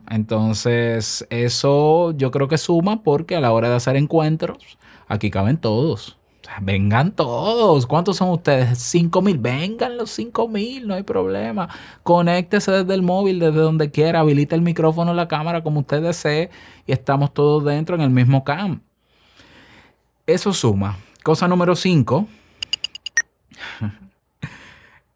Entonces, 0.09 1.27
eso 1.29 2.11
yo 2.11 2.31
creo 2.31 2.47
que 2.47 2.57
suma 2.57 3.03
porque 3.03 3.35
a 3.35 3.41
la 3.41 3.51
hora 3.51 3.69
de 3.69 3.75
hacer 3.75 3.95
encuentros, 3.95 4.77
aquí 5.07 5.29
caben 5.29 5.57
todos. 5.57 6.17
Vengan 6.61 7.11
todos. 7.11 7.85
¿Cuántos 7.85 8.17
son 8.17 8.29
ustedes? 8.29 8.79
Cinco 8.79 9.21
mil. 9.21 9.37
Vengan 9.37 9.97
los 9.97 10.09
cinco 10.11 10.47
mil, 10.47 10.87
no 10.87 10.95
hay 10.95 11.03
problema. 11.03 11.69
Conéctese 12.03 12.71
desde 12.71 12.93
el 12.93 13.01
móvil, 13.01 13.39
desde 13.39 13.59
donde 13.59 13.91
quiera. 13.91 14.21
Habilita 14.21 14.55
el 14.55 14.61
micrófono, 14.61 15.13
la 15.13 15.27
cámara, 15.27 15.61
como 15.61 15.81
usted 15.81 16.01
desee. 16.01 16.49
Y 16.85 16.93
estamos 16.93 17.33
todos 17.33 17.63
dentro 17.65 17.95
en 17.95 18.01
el 18.01 18.09
mismo 18.09 18.43
cam. 18.43 18.81
Eso 20.25 20.53
suma. 20.53 20.97
Cosa 21.23 21.47
número 21.47 21.75
cinco. 21.75 22.27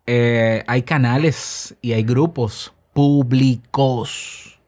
Eh, 0.08 0.64
hay 0.68 0.82
canales 0.82 1.78
y 1.82 1.94
hay 1.94 2.04
grupos 2.04 2.74
públicos. 2.94 4.60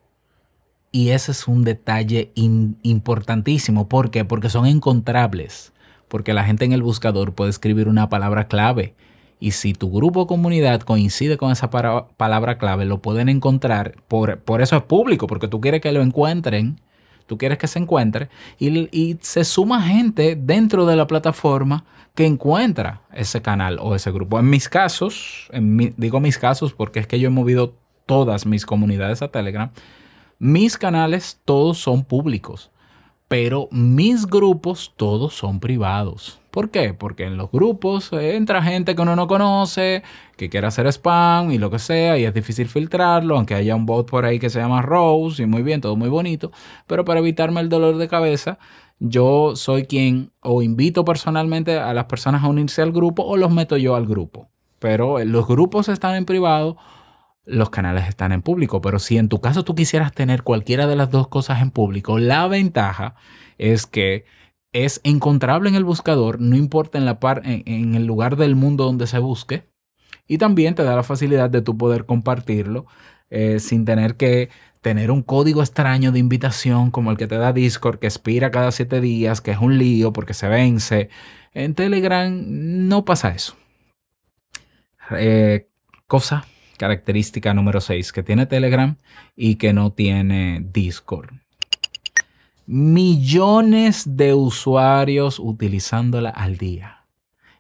Y 0.91 1.09
ese 1.09 1.31
es 1.31 1.47
un 1.47 1.63
detalle 1.63 2.31
importantísimo. 2.35 3.87
¿Por 3.87 4.11
qué? 4.11 4.25
Porque 4.25 4.49
son 4.49 4.65
encontrables 4.65 5.73
porque 6.13 6.35
la 6.35 6.43
gente 6.43 6.63
en 6.63 6.73
el 6.73 6.83
buscador 6.83 7.33
puede 7.33 7.49
escribir 7.49 7.87
una 7.87 8.07
palabra 8.07 8.47
clave. 8.47 8.93
Y 9.39 9.49
si 9.49 9.73
tu 9.73 9.89
grupo 9.89 10.21
o 10.21 10.27
comunidad 10.27 10.81
coincide 10.81 11.37
con 11.37 11.51
esa 11.51 11.71
palabra 11.71 12.59
clave, 12.59 12.85
lo 12.85 13.01
pueden 13.01 13.29
encontrar. 13.29 13.95
Por, 14.07 14.37
por, 14.37 14.61
eso 14.61 14.77
es 14.77 14.83
público, 14.83 15.25
porque 15.25 15.47
tú 15.47 15.59
quieres 15.59 15.81
que 15.81 15.91
lo 15.91 16.03
encuentren, 16.03 16.79
tú 17.25 17.39
quieres 17.39 17.57
que 17.57 17.65
se 17.65 17.79
encuentre. 17.79 18.29
Y, 18.59 19.17
se 19.21 19.43
suma 19.43 19.81
gente 19.81 20.35
dentro 20.35 20.85
de 20.85 20.95
la 20.97 21.07
plataforma 21.07 21.83
que 22.13 22.27
encuentra 22.27 23.01
ese 23.11 23.41
canal 23.41 23.79
o 23.81 23.95
ese 23.95 24.11
grupo. 24.11 24.37
En 24.37 24.51
mis 24.51 24.69
casos, 24.69 25.49
digo 25.97 26.19
mis 26.19 26.37
casos 26.37 26.73
porque 26.73 26.99
es 26.99 27.07
que 27.07 27.19
yo 27.19 27.29
he 27.29 27.31
movido 27.31 27.73
todas 28.05 28.45
mis 28.45 28.65
comunidades 28.65 29.22
a 29.22 29.29
Telegram. 29.29 29.72
Mis 30.39 30.77
canales 30.77 31.41
todos 31.45 31.77
son 31.77 32.03
públicos 32.03 32.72
pero 33.33 33.67
mis 33.72 34.27
grupos 34.27 34.93
todos 34.95 35.33
son 35.33 35.60
privados. 35.60 36.39
¿Por 36.51 36.69
qué? 36.69 36.93
Porque 36.93 37.24
en 37.24 37.36
los 37.36 37.50
grupos 37.50 38.13
entra 38.13 38.62
gente 38.62 38.95
que 38.95 39.01
uno 39.01 39.15
no 39.15 39.25
conoce, 39.25 40.03
que 40.38 40.50
quiere 40.50 40.67
hacer 40.67 40.86
spam 40.86 41.51
y 41.51 41.57
lo 41.57 41.72
que 41.72 41.79
sea, 41.79 42.15
y 42.19 42.25
es 42.25 42.33
difícil 42.36 42.67
filtrarlo, 42.67 43.36
aunque 43.36 43.55
haya 43.55 43.75
un 43.75 43.88
bot 43.88 44.07
por 44.07 44.25
ahí 44.25 44.38
que 44.38 44.51
se 44.51 44.60
llama 44.60 44.83
Rose, 44.83 45.41
y 45.41 45.48
muy 45.48 45.63
bien, 45.63 45.81
todo 45.81 45.95
muy 45.95 46.10
bonito, 46.10 46.51
pero 46.86 47.05
para 47.05 47.22
evitarme 47.22 47.60
el 47.60 47.69
dolor 47.69 47.98
de 47.98 48.07
cabeza, 48.07 48.60
yo 49.00 49.55
soy 49.55 49.86
quien 49.86 50.31
o 50.41 50.62
invito 50.62 51.03
personalmente 51.03 51.79
a 51.79 51.91
las 51.95 52.05
personas 52.05 52.43
a 52.43 52.48
unirse 52.50 52.83
al 52.83 52.91
grupo 52.91 53.24
o 53.24 53.36
los 53.36 53.50
meto 53.50 53.77
yo 53.77 53.95
al 53.95 54.05
grupo. 54.05 54.48
Pero 54.77 55.17
los 55.25 55.48
grupos 55.48 55.89
están 55.89 56.13
en 56.13 56.25
privado 56.25 56.77
los 57.45 57.69
canales 57.69 58.07
están 58.07 58.31
en 58.31 58.41
público. 58.41 58.81
Pero 58.81 59.00
si 59.00 59.17
en 59.17 59.29
tu 59.29 59.41
caso 59.41 59.63
tú 59.63 59.75
quisieras 59.75 60.13
tener 60.13 60.43
cualquiera 60.43 60.88
de 60.88 60.95
las 60.95 61.09
dos 61.09 61.27
cosas 61.27 61.62
en 61.62 61.71
público, 61.71 62.19
la 62.19 62.47
ventaja 62.47 63.15
es 63.57 63.85
que 63.85 64.25
es 64.71 65.01
encontrable 65.03 65.69
en 65.69 65.75
el 65.75 65.83
buscador, 65.83 66.39
no 66.39 66.55
importa 66.55 66.97
en, 66.97 67.05
la 67.05 67.19
par 67.19 67.41
en, 67.45 67.95
el 67.95 68.05
lugar 68.05 68.38
del 68.38 68.55
mundo 68.55 68.85
donde 68.85 69.07
se 69.07 69.19
busque. 69.19 69.69
Y 70.27 70.38
también 70.38 70.73
te 70.73 70.83
da 70.83 70.95
la 70.95 71.03
facilidad 71.03 71.50
de 71.50 71.62
tú 71.62 71.77
poder 71.77 72.05
compartirlo 72.05 72.85
eh, 73.29 73.59
sin 73.59 73.85
tener 73.85 74.15
que 74.15 74.50
tener 74.81 75.12
un 75.12 75.21
código 75.21 75.62
extraño 75.62 76.12
de 76.12 76.19
invitación 76.19 76.91
como 76.91 77.12
el 77.12 77.17
que 77.17 77.27
te 77.27 77.38
da 77.38 77.53
Discord, 77.53 78.00
que 78.00 78.07
expira 78.07 78.51
cada 78.51 78.71
siete 78.71 79.00
días, 79.00 79.41
que 79.41 79.51
es 79.51 79.57
un 79.59 79.77
lío 79.77 80.12
porque 80.12 80.33
se 80.33 80.47
vence. 80.47 81.09
En 81.53 81.75
Telegram 81.75 82.33
no 82.33 83.05
pasa 83.05 83.29
eso. 83.29 83.55
Eh, 85.12 85.69
cosa 86.07 86.45
característica 86.83 87.53
número 87.53 87.79
6, 87.79 88.11
que 88.11 88.23
tiene 88.23 88.45
Telegram 88.45 88.97
y 89.37 89.55
que 89.55 89.71
no 89.71 89.93
tiene 89.93 90.65
Discord. 90.73 91.29
Millones 92.65 94.17
de 94.17 94.33
usuarios 94.33 95.39
utilizándola 95.39 96.29
al 96.29 96.57
día. 96.57 97.05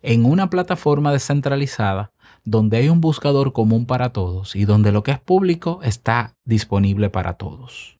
En 0.01 0.25
una 0.25 0.49
plataforma 0.49 1.13
descentralizada 1.13 2.11
donde 2.43 2.75
hay 2.75 2.89
un 2.89 2.99
buscador 2.99 3.53
común 3.53 3.85
para 3.85 4.11
todos 4.11 4.57
y 4.57 4.65
donde 4.65 4.91
lo 4.91 5.03
que 5.03 5.11
es 5.11 5.19
público 5.21 5.79
está 5.83 6.35
disponible 6.43 7.09
para 7.09 7.35
todos. 7.35 7.97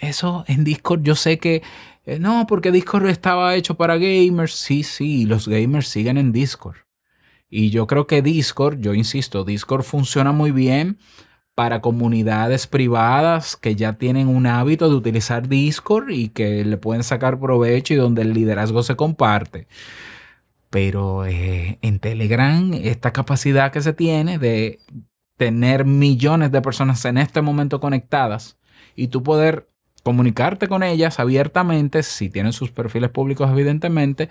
Eso 0.00 0.46
en 0.48 0.64
Discord 0.64 1.02
yo 1.02 1.16
sé 1.16 1.38
que 1.38 1.62
eh, 2.06 2.18
no, 2.18 2.46
porque 2.46 2.72
Discord 2.72 3.08
estaba 3.08 3.54
hecho 3.56 3.74
para 3.74 3.98
gamers. 3.98 4.54
Sí, 4.54 4.84
sí, 4.84 5.26
los 5.26 5.46
gamers 5.48 5.88
siguen 5.88 6.16
en 6.16 6.32
Discord. 6.32 6.83
Y 7.48 7.70
yo 7.70 7.86
creo 7.86 8.06
que 8.06 8.22
Discord, 8.22 8.80
yo 8.80 8.94
insisto, 8.94 9.44
Discord 9.44 9.84
funciona 9.84 10.32
muy 10.32 10.50
bien 10.50 10.98
para 11.54 11.80
comunidades 11.80 12.66
privadas 12.66 13.56
que 13.56 13.76
ya 13.76 13.94
tienen 13.94 14.28
un 14.28 14.46
hábito 14.46 14.88
de 14.88 14.96
utilizar 14.96 15.48
Discord 15.48 16.10
y 16.10 16.28
que 16.30 16.64
le 16.64 16.76
pueden 16.76 17.04
sacar 17.04 17.38
provecho 17.38 17.94
y 17.94 17.96
donde 17.96 18.22
el 18.22 18.34
liderazgo 18.34 18.82
se 18.82 18.96
comparte. 18.96 19.68
Pero 20.70 21.24
eh, 21.26 21.78
en 21.82 22.00
Telegram, 22.00 22.72
esta 22.74 23.12
capacidad 23.12 23.70
que 23.70 23.80
se 23.82 23.92
tiene 23.92 24.38
de 24.38 24.80
tener 25.36 25.84
millones 25.84 26.50
de 26.50 26.62
personas 26.62 27.04
en 27.04 27.18
este 27.18 27.40
momento 27.40 27.80
conectadas 27.80 28.58
y 28.96 29.08
tú 29.08 29.22
poder 29.22 29.68
comunicarte 30.02 30.68
con 30.68 30.82
ellas 30.82 31.20
abiertamente, 31.20 32.02
si 32.02 32.28
tienen 32.30 32.52
sus 32.52 32.70
perfiles 32.70 33.10
públicos 33.10 33.50
evidentemente, 33.50 34.28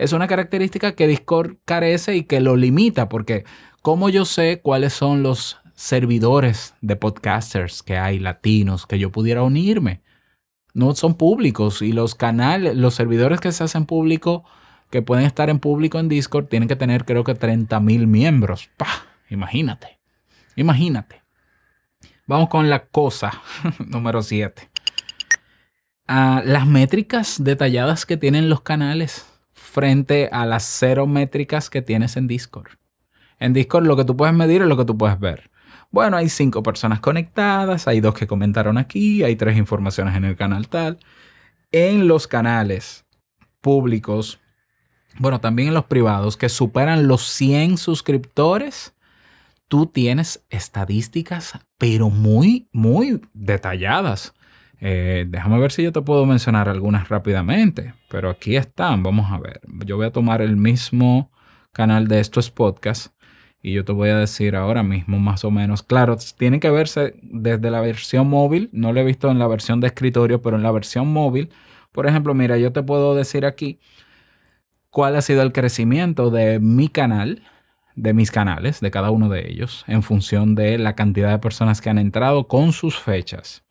es 0.00 0.14
una 0.14 0.26
característica 0.26 0.92
que 0.92 1.06
Discord 1.06 1.58
carece 1.66 2.16
y 2.16 2.24
que 2.24 2.40
lo 2.40 2.56
limita, 2.56 3.10
porque 3.10 3.44
como 3.82 4.08
yo 4.08 4.24
sé 4.24 4.62
cuáles 4.62 4.94
son 4.94 5.22
los 5.22 5.58
servidores 5.74 6.74
de 6.80 6.96
podcasters 6.96 7.82
que 7.82 7.98
hay 7.98 8.18
latinos 8.18 8.86
que 8.86 8.98
yo 8.98 9.12
pudiera 9.12 9.42
unirme? 9.42 10.00
No 10.72 10.94
son 10.94 11.14
públicos 11.14 11.82
y 11.82 11.92
los 11.92 12.14
canales, 12.14 12.76
los 12.76 12.94
servidores 12.94 13.40
que 13.40 13.52
se 13.52 13.62
hacen 13.62 13.84
público, 13.84 14.44
que 14.90 15.02
pueden 15.02 15.26
estar 15.26 15.50
en 15.50 15.58
público 15.58 15.98
en 15.98 16.08
Discord, 16.08 16.46
tienen 16.46 16.68
que 16.68 16.76
tener 16.76 17.04
creo 17.04 17.22
que 17.22 17.34
30 17.34 17.78
mil 17.80 18.06
miembros. 18.06 18.70
¡Pah! 18.78 19.04
Imagínate, 19.28 20.00
imagínate. 20.56 21.22
Vamos 22.26 22.48
con 22.48 22.70
la 22.70 22.86
cosa 22.86 23.42
número 23.78 24.22
7 24.22 24.70
las 26.10 26.66
métricas 26.66 27.42
detalladas 27.42 28.04
que 28.04 28.16
tienen 28.16 28.48
los 28.48 28.62
canales 28.62 29.29
frente 29.70 30.28
a 30.32 30.44
las 30.44 30.64
cero 30.64 31.06
métricas 31.06 31.70
que 31.70 31.80
tienes 31.80 32.16
en 32.16 32.26
Discord. 32.26 32.72
En 33.38 33.52
Discord 33.52 33.86
lo 33.86 33.96
que 33.96 34.04
tú 34.04 34.16
puedes 34.16 34.34
medir 34.34 34.62
es 34.62 34.68
lo 34.68 34.76
que 34.76 34.84
tú 34.84 34.98
puedes 34.98 35.18
ver. 35.18 35.50
Bueno, 35.90 36.16
hay 36.16 36.28
cinco 36.28 36.62
personas 36.62 37.00
conectadas, 37.00 37.88
hay 37.88 38.00
dos 38.00 38.14
que 38.14 38.26
comentaron 38.26 38.78
aquí, 38.78 39.22
hay 39.22 39.36
tres 39.36 39.56
informaciones 39.56 40.16
en 40.16 40.24
el 40.24 40.36
canal 40.36 40.68
tal. 40.68 40.98
En 41.72 42.08
los 42.08 42.26
canales 42.26 43.04
públicos, 43.60 44.40
bueno, 45.18 45.40
también 45.40 45.68
en 45.68 45.74
los 45.74 45.84
privados 45.84 46.36
que 46.36 46.48
superan 46.48 47.06
los 47.08 47.22
100 47.22 47.78
suscriptores, 47.78 48.94
tú 49.68 49.86
tienes 49.86 50.44
estadísticas, 50.50 51.58
pero 51.78 52.10
muy, 52.10 52.68
muy 52.72 53.20
detalladas 53.32 54.34
eh, 54.80 55.26
déjame 55.28 55.58
ver 55.58 55.72
si 55.72 55.82
yo 55.82 55.92
te 55.92 56.02
puedo 56.02 56.26
mencionar 56.26 56.68
algunas 56.68 57.08
rápidamente, 57.08 57.94
pero 58.08 58.30
aquí 58.30 58.56
están, 58.56 59.02
vamos 59.02 59.30
a 59.30 59.38
ver. 59.38 59.60
Yo 59.84 59.96
voy 59.96 60.06
a 60.06 60.12
tomar 60.12 60.42
el 60.42 60.56
mismo 60.56 61.30
canal 61.72 62.08
de 62.08 62.20
estos 62.20 62.50
podcasts 62.50 63.14
y 63.62 63.72
yo 63.72 63.84
te 63.84 63.92
voy 63.92 64.08
a 64.08 64.16
decir 64.16 64.56
ahora 64.56 64.82
mismo 64.82 65.18
más 65.18 65.44
o 65.44 65.50
menos. 65.50 65.82
Claro, 65.82 66.16
tiene 66.36 66.60
que 66.60 66.70
verse 66.70 67.14
desde 67.22 67.70
la 67.70 67.80
versión 67.80 68.28
móvil, 68.28 68.70
no 68.72 68.92
lo 68.92 69.00
he 69.00 69.04
visto 69.04 69.30
en 69.30 69.38
la 69.38 69.46
versión 69.46 69.80
de 69.80 69.88
escritorio, 69.88 70.40
pero 70.40 70.56
en 70.56 70.62
la 70.62 70.72
versión 70.72 71.12
móvil, 71.12 71.50
por 71.92 72.06
ejemplo, 72.06 72.34
mira, 72.34 72.56
yo 72.56 72.72
te 72.72 72.82
puedo 72.82 73.14
decir 73.14 73.44
aquí 73.44 73.80
cuál 74.90 75.16
ha 75.16 75.22
sido 75.22 75.42
el 75.42 75.52
crecimiento 75.52 76.30
de 76.30 76.58
mi 76.58 76.88
canal 76.88 77.42
de 77.96 78.14
mis 78.14 78.30
canales, 78.30 78.80
de 78.80 78.90
cada 78.90 79.10
uno 79.10 79.28
de 79.28 79.50
ellos, 79.50 79.84
en 79.86 80.02
función 80.02 80.54
de 80.54 80.78
la 80.78 80.94
cantidad 80.94 81.30
de 81.30 81.38
personas 81.38 81.80
que 81.80 81.90
han 81.90 81.98
entrado 81.98 82.48
con 82.48 82.72
sus 82.72 82.98
fechas. 82.98 83.62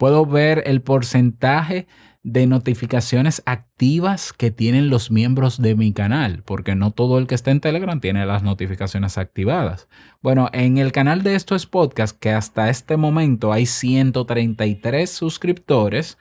Puedo 0.00 0.24
ver 0.24 0.62
el 0.64 0.80
porcentaje 0.80 1.86
de 2.22 2.46
notificaciones 2.46 3.42
activas 3.44 4.32
que 4.32 4.50
tienen 4.50 4.88
los 4.88 5.10
miembros 5.10 5.60
de 5.60 5.74
mi 5.74 5.92
canal, 5.92 6.42
porque 6.42 6.74
no 6.74 6.90
todo 6.90 7.18
el 7.18 7.26
que 7.26 7.34
está 7.34 7.50
en 7.50 7.60
Telegram 7.60 8.00
tiene 8.00 8.24
las 8.24 8.42
notificaciones 8.42 9.18
activadas. 9.18 9.88
Bueno, 10.22 10.48
en 10.54 10.78
el 10.78 10.92
canal 10.92 11.22
de 11.22 11.34
estos 11.34 11.66
podcasts, 11.66 12.18
que 12.18 12.30
hasta 12.30 12.70
este 12.70 12.96
momento 12.96 13.52
hay 13.52 13.66
133 13.66 15.10
suscriptores, 15.10 16.16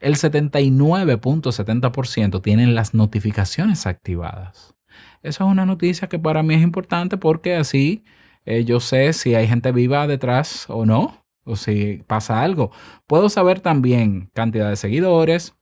el 0.00 0.14
79.70% 0.14 2.40
tienen 2.40 2.74
las 2.74 2.94
notificaciones 2.94 3.86
activadas. 3.86 4.74
Esa 5.22 5.44
es 5.44 5.50
una 5.50 5.66
noticia 5.66 6.08
que 6.08 6.18
para 6.18 6.42
mí 6.42 6.54
es 6.54 6.62
importante 6.62 7.18
porque 7.18 7.56
así 7.56 8.02
eh, 8.46 8.64
yo 8.64 8.80
sé 8.80 9.12
si 9.12 9.34
hay 9.34 9.46
gente 9.46 9.72
viva 9.72 10.06
detrás 10.06 10.64
o 10.70 10.86
no 10.86 11.20
o 11.44 11.56
si 11.56 12.02
pasa 12.06 12.42
algo. 12.42 12.70
Puedo 13.06 13.28
saber 13.28 13.60
también 13.60 14.30
cantidad 14.34 14.68
de 14.68 14.76
seguidores 14.76 15.54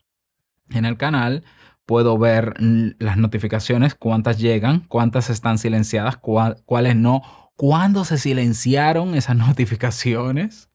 en 0.70 0.84
el 0.84 0.96
canal. 0.96 1.44
Puedo 1.86 2.18
ver 2.18 2.54
las 2.58 3.16
notificaciones, 3.16 3.94
cuántas 3.94 4.38
llegan, 4.38 4.80
cuántas 4.88 5.30
están 5.30 5.58
silenciadas, 5.58 6.18
cuáles 6.18 6.96
no, 6.96 7.22
cuándo 7.56 8.04
se 8.04 8.18
silenciaron 8.18 9.14
esas 9.14 9.36
notificaciones. 9.48 10.68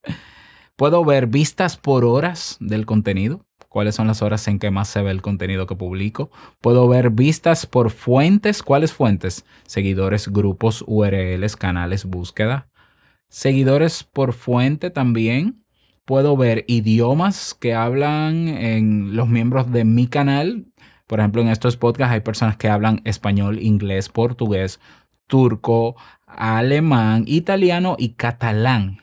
Puedo 0.76 1.06
ver 1.06 1.28
vistas 1.28 1.78
por 1.78 2.04
horas 2.04 2.58
del 2.60 2.88
contenido, 2.88 3.46
cuáles 3.70 3.94
son 3.94 4.08
las 4.08 4.24
horas 4.24 4.48
en 4.48 4.58
que 4.58 4.72
más 4.72 4.88
se 4.88 5.04
ve 5.04 5.12
el 5.12 5.22
contenido 5.22 5.68
que 5.68 5.76
publico. 5.76 6.32
Puedo 6.62 6.88
ver 6.88 7.12
vistas 7.12 7.68
por 7.68 7.92
fuentes, 7.92 8.64
cuáles 8.64 8.92
fuentes, 8.92 9.46
seguidores, 9.68 10.30
grupos, 10.30 10.84
URLs, 10.88 11.56
canales, 11.56 12.06
búsqueda 12.06 12.73
seguidores 13.34 14.04
por 14.04 14.34
fuente 14.34 14.92
también. 14.92 15.66
Puedo 16.06 16.38
ver 16.38 16.66
idiomas 16.68 17.56
que 17.56 17.74
hablan 17.74 18.48
en 18.48 19.16
los 19.16 19.28
miembros 19.28 19.72
de 19.72 19.86
mi 19.86 20.06
canal. 20.06 20.68
Por 21.08 21.20
ejemplo, 21.20 21.42
en 21.42 21.48
estos 21.48 21.76
podcasts 21.76 22.14
hay 22.14 22.20
personas 22.20 22.58
que 22.58 22.70
hablan 22.70 23.02
español, 23.06 23.60
inglés, 23.60 24.10
portugués, 24.10 24.80
turco, 25.26 25.96
alemán, 26.28 27.24
italiano 27.26 27.96
y 27.98 28.10
catalán. 28.10 29.00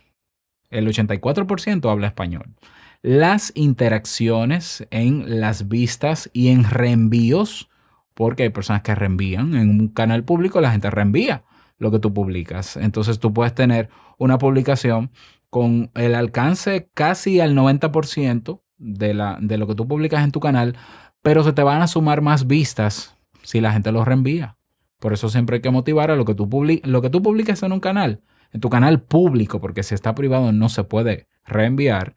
El 0.70 0.86
84% 0.86 1.90
habla 1.90 2.06
español. 2.06 2.54
Las 3.02 3.50
interacciones 3.56 4.86
en 4.92 5.40
las 5.40 5.66
vistas 5.66 6.30
y 6.32 6.48
en 6.48 6.62
reenvíos, 6.62 7.68
porque 8.14 8.44
hay 8.44 8.50
personas 8.50 8.82
que 8.82 8.94
reenvían. 8.94 9.56
En 9.56 9.70
un 9.70 9.88
canal 9.88 10.22
público 10.22 10.60
la 10.60 10.70
gente 10.70 10.88
reenvía 10.88 11.42
lo 11.80 11.90
que 11.90 11.98
tú 11.98 12.14
publicas. 12.14 12.76
Entonces 12.76 13.18
tú 13.18 13.34
puedes 13.34 13.54
tener 13.54 13.88
una 14.18 14.38
publicación 14.38 15.10
con 15.48 15.90
el 15.94 16.14
alcance 16.14 16.88
casi 16.94 17.40
al 17.40 17.56
90% 17.56 18.60
de, 18.78 19.14
la, 19.14 19.38
de 19.40 19.58
lo 19.58 19.66
que 19.66 19.74
tú 19.74 19.88
publicas 19.88 20.22
en 20.22 20.30
tu 20.30 20.38
canal, 20.38 20.76
pero 21.22 21.42
se 21.42 21.52
te 21.52 21.64
van 21.64 21.82
a 21.82 21.88
sumar 21.88 22.20
más 22.20 22.46
vistas 22.46 23.16
si 23.42 23.60
la 23.60 23.72
gente 23.72 23.90
los 23.90 24.06
reenvía. 24.06 24.56
Por 25.00 25.14
eso 25.14 25.28
siempre 25.30 25.56
hay 25.56 25.62
que 25.62 25.70
motivar 25.70 26.10
a 26.10 26.16
lo 26.16 26.24
que 26.24 26.34
tú, 26.34 26.48
lo 26.84 27.02
que 27.02 27.10
tú 27.10 27.22
publicas 27.22 27.62
en 27.62 27.72
un 27.72 27.80
canal, 27.80 28.20
en 28.52 28.60
tu 28.60 28.68
canal 28.68 29.00
público, 29.00 29.60
porque 29.60 29.82
si 29.82 29.94
está 29.94 30.14
privado 30.14 30.52
no 30.52 30.68
se 30.68 30.84
puede 30.84 31.26
reenviar. 31.44 32.14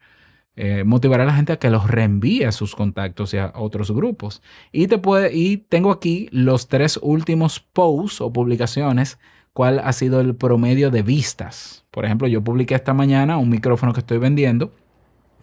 Eh, 0.56 0.84
motivar 0.84 1.20
a 1.20 1.24
la 1.24 1.34
gente 1.34 1.52
a 1.52 1.58
que 1.58 1.68
los 1.68 1.90
reenvíe 1.90 2.44
a 2.44 2.52
sus 2.52 2.76
contactos 2.76 3.34
y 3.34 3.38
a 3.38 3.52
otros 3.56 3.90
grupos. 3.90 4.40
Y, 4.70 4.86
te 4.86 4.98
puede, 4.98 5.34
y 5.34 5.56
tengo 5.56 5.90
aquí 5.90 6.28
los 6.30 6.68
tres 6.68 7.00
últimos 7.02 7.58
posts 7.58 8.20
o 8.20 8.32
publicaciones 8.32 9.18
cuál 9.54 9.78
ha 9.78 9.92
sido 9.92 10.20
el 10.20 10.34
promedio 10.34 10.90
de 10.90 11.02
vistas. 11.02 11.84
Por 11.90 12.04
ejemplo, 12.04 12.28
yo 12.28 12.42
publiqué 12.42 12.74
esta 12.74 12.92
mañana 12.92 13.38
un 13.38 13.48
micrófono 13.48 13.94
que 13.94 14.00
estoy 14.00 14.18
vendiendo. 14.18 14.72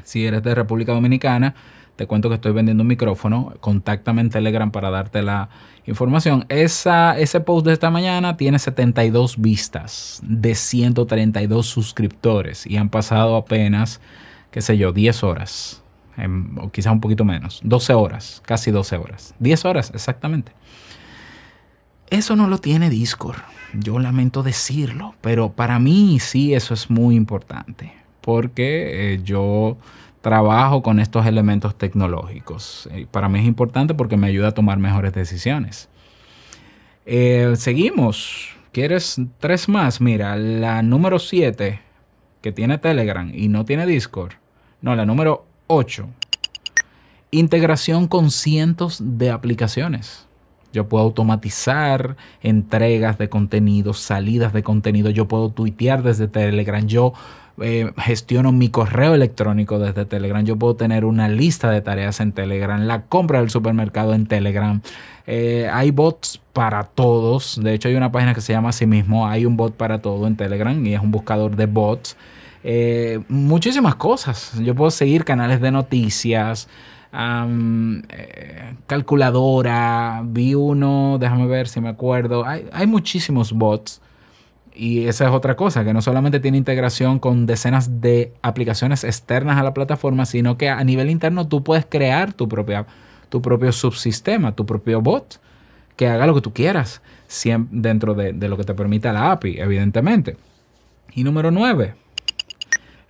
Si 0.04 0.26
eres 0.26 0.44
de 0.44 0.54
República 0.54 0.92
Dominicana, 0.92 1.56
te 1.96 2.06
cuento 2.08 2.28
que 2.28 2.36
estoy 2.36 2.52
vendiendo 2.52 2.82
un 2.82 2.90
micrófono. 2.90 3.54
Contáctame 3.62 4.22
en 4.22 4.30
Telegram 4.30 4.70
para 4.70 4.90
darte 4.90 5.22
la 5.22 5.50
información. 5.86 6.46
Esa, 6.50 7.18
ese 7.18 7.40
post 7.40 7.66
de 7.66 7.72
esta 7.72 7.90
mañana 7.90 8.36
tiene 8.36 8.60
72 8.60 9.40
vistas 9.40 10.20
de 10.24 10.56
132 10.56 11.66
suscriptores 11.66 12.68
y 12.68 12.76
han 12.76 12.90
pasado 12.90 13.38
apenas, 13.38 14.02
qué 14.52 14.62
sé 14.62 14.78
yo, 14.78 14.92
10 14.92 15.24
horas. 15.24 15.84
o 16.58 16.70
quizás 16.70 16.92
un 16.92 17.00
poquito 17.00 17.24
menos. 17.24 17.62
12 17.64 17.94
horas, 17.94 18.42
casi 18.46 18.72
12 18.72 18.98
horas. 18.98 19.36
10 19.40 19.64
horas, 19.66 19.92
exactamente. 19.94 20.52
Eso 22.10 22.36
no 22.36 22.48
lo 22.48 22.58
tiene 22.58 22.90
Discord. 22.90 23.38
Yo 23.74 24.00
lamento 24.00 24.44
decirlo, 24.44 25.16
pero 25.22 25.54
para 25.54 25.80
mí 25.80 26.20
sí 26.20 26.54
eso 26.54 26.74
es 26.74 26.90
muy 26.90 27.16
importante, 27.16 27.94
porque 28.22 29.14
eh, 29.14 29.22
yo 29.24 29.78
trabajo 30.22 30.84
con 30.84 31.00
estos 31.00 31.26
elementos 31.26 31.78
tecnológicos. 31.78 32.88
Eh, 32.92 33.08
para 33.10 33.30
mí 33.30 33.40
es 33.40 33.46
importante 33.46 33.94
porque 33.94 34.18
me 34.18 34.28
ayuda 34.28 34.50
a 34.50 34.54
tomar 34.54 34.78
mejores 34.78 35.14
decisiones. 35.14 35.90
Eh, 37.06 37.54
seguimos. 37.56 38.50
¿Quieres 38.72 39.20
tres 39.40 39.68
más? 39.68 40.00
Mira, 40.00 40.36
la 40.38 40.82
número 40.82 41.20
7, 41.20 41.82
que 42.42 42.52
tiene 42.52 42.78
Telegram 42.78 43.30
y 43.34 43.50
no 43.50 43.66
tiene 43.66 43.86
Discord. 43.86 44.34
No, 44.82 44.96
la 44.96 45.06
número 45.06 45.46
8. 45.68 46.08
Integración 47.32 48.08
con 48.08 48.32
cientos 48.32 49.00
de 49.02 49.30
aplicaciones. 49.30 50.28
Yo 50.74 50.88
puedo 50.88 51.04
automatizar 51.04 52.16
entregas 52.42 53.18
de 53.18 53.30
contenido, 53.30 53.94
salidas 53.94 54.54
de 54.54 54.64
contenido. 54.64 55.10
Yo 55.10 55.28
puedo 55.28 55.50
tuitear 55.50 56.04
desde 56.04 56.28
Telegram. 56.28 56.86
Yo 56.86 57.14
eh, 57.60 57.92
gestiono 57.98 58.52
mi 58.52 58.70
correo 58.70 59.14
electrónico 59.14 59.78
desde 59.78 60.06
Telegram. 60.06 60.44
Yo 60.44 60.58
puedo 60.58 60.76
tener 60.76 61.06
una 61.06 61.28
lista 61.28 61.70
de 61.70 61.82
tareas 61.82 62.20
en 62.20 62.32
Telegram. 62.32 62.82
La 62.82 63.04
compra 63.04 63.40
del 63.40 63.50
supermercado 63.50 64.14
en 64.14 64.26
Telegram. 64.26 64.82
Eh, 65.28 65.70
hay 65.72 65.92
bots 65.92 66.40
para 66.54 66.84
todos. 66.84 67.62
De 67.62 67.74
hecho, 67.74 67.90
hay 67.90 67.96
una 67.96 68.12
página 68.12 68.34
que 68.34 68.42
se 68.42 68.54
llama 68.54 68.70
así 68.70 68.86
mismo. 68.86 69.28
Hay 69.28 69.46
un 69.46 69.58
bot 69.58 69.76
para 69.76 70.02
todo 70.02 70.28
en 70.28 70.36
Telegram 70.36 70.86
y 70.86 70.94
es 70.94 71.02
un 71.02 71.12
buscador 71.12 71.56
de 71.56 71.66
bots. 71.66 72.18
Eh, 72.64 73.20
muchísimas 73.28 73.96
cosas. 73.96 74.54
Yo 74.60 74.76
puedo 74.76 74.92
seguir 74.92 75.26
canales 75.26 75.62
de 75.62 75.72
noticias. 75.72 76.68
Calculadora, 78.88 80.24
vi 80.26 80.56
uno, 80.56 81.18
déjame 81.20 81.48
ver 81.48 81.68
si 81.68 81.82
me 81.82 81.90
acuerdo. 81.90 82.46
Hay, 82.46 82.68
hay 82.72 82.88
muchísimos 82.88 83.52
bots 83.52 84.02
y 84.74 85.08
esa 85.08 85.28
es 85.28 85.32
otra 85.32 85.56
cosa, 85.56 85.84
que 85.84 85.94
no 85.94 86.02
solamente 86.02 86.40
tiene 86.40 86.58
integración 86.58 87.20
con 87.20 87.46
decenas 87.46 88.02
de 88.02 88.34
aplicaciones 88.42 89.04
externas 89.04 89.58
a 89.58 89.64
la 89.64 89.74
plataforma, 89.74 90.26
sino 90.26 90.58
que 90.58 90.70
a 90.70 90.84
nivel 90.84 91.10
interno 91.10 91.48
tú 91.48 91.64
puedes 91.64 91.86
crear 91.86 92.34
tu, 92.34 92.48
propia, 92.48 92.86
tu 93.30 93.42
propio 93.42 93.72
subsistema, 93.72 94.56
tu 94.56 94.66
propio 94.66 95.02
bot, 95.02 95.40
que 95.96 96.08
haga 96.08 96.26
lo 96.26 96.36
que 96.36 96.42
tú 96.42 96.54
quieras, 96.54 97.02
dentro 97.70 98.14
de, 98.14 98.34
lo 98.34 98.58
que 98.58 98.64
te 98.64 98.74
permita 98.74 99.14
la 99.14 99.32
API, 99.32 99.60
evidentemente. 99.60 100.38
Y 101.14 101.24
número 101.24 101.52
9, 101.52 101.94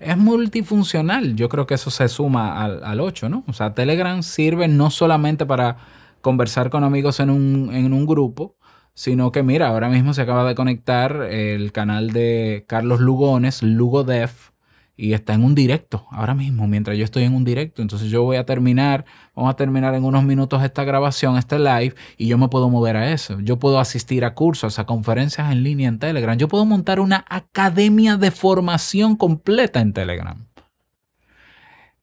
es 0.01 0.17
multifuncional. 0.17 1.35
Yo 1.35 1.49
creo 1.49 1.67
que 1.67 1.75
eso 1.75 1.91
se 1.91 2.07
suma 2.07 2.63
al, 2.63 2.83
al 2.83 2.99
8, 2.99 3.29
¿no? 3.29 3.43
O 3.47 3.53
sea, 3.53 3.73
Telegram 3.73 4.23
sirve 4.23 4.67
no 4.67 4.89
solamente 4.89 5.45
para 5.45 5.77
conversar 6.21 6.69
con 6.69 6.83
amigos 6.83 7.19
en 7.19 7.29
un, 7.29 7.73
en 7.73 7.93
un 7.93 8.05
grupo, 8.05 8.55
sino 8.93 9.31
que 9.31 9.43
mira, 9.43 9.67
ahora 9.67 9.89
mismo 9.89 10.13
se 10.13 10.21
acaba 10.21 10.47
de 10.47 10.55
conectar 10.55 11.23
el 11.23 11.71
canal 11.71 12.11
de 12.11 12.65
Carlos 12.67 12.99
Lugones, 12.99 13.63
LugoDef, 13.63 14.50
y 14.95 15.13
está 15.13 15.33
en 15.33 15.43
un 15.43 15.55
directo 15.55 16.05
ahora 16.11 16.35
mismo, 16.35 16.67
mientras 16.67 16.97
yo 16.97 17.03
estoy 17.03 17.23
en 17.23 17.33
un 17.33 17.43
directo. 17.43 17.81
Entonces 17.81 18.09
yo 18.09 18.23
voy 18.23 18.37
a 18.37 18.45
terminar, 18.45 19.05
vamos 19.35 19.51
a 19.51 19.55
terminar 19.55 19.95
en 19.95 20.03
unos 20.03 20.23
minutos 20.23 20.63
esta 20.63 20.83
grabación, 20.83 21.37
este 21.37 21.57
live, 21.57 21.95
y 22.17 22.27
yo 22.27 22.37
me 22.37 22.49
puedo 22.49 22.69
mover 22.69 22.97
a 22.97 23.11
eso. 23.11 23.39
Yo 23.39 23.57
puedo 23.57 23.79
asistir 23.79 24.25
a 24.25 24.33
cursos, 24.33 24.79
a 24.79 24.85
conferencias 24.85 25.51
en 25.51 25.63
línea 25.63 25.89
en 25.89 25.99
Telegram. 25.99 26.37
Yo 26.37 26.47
puedo 26.47 26.65
montar 26.65 26.99
una 26.99 27.25
academia 27.29 28.17
de 28.17 28.31
formación 28.31 29.15
completa 29.15 29.81
en 29.81 29.93
Telegram. 29.93 30.45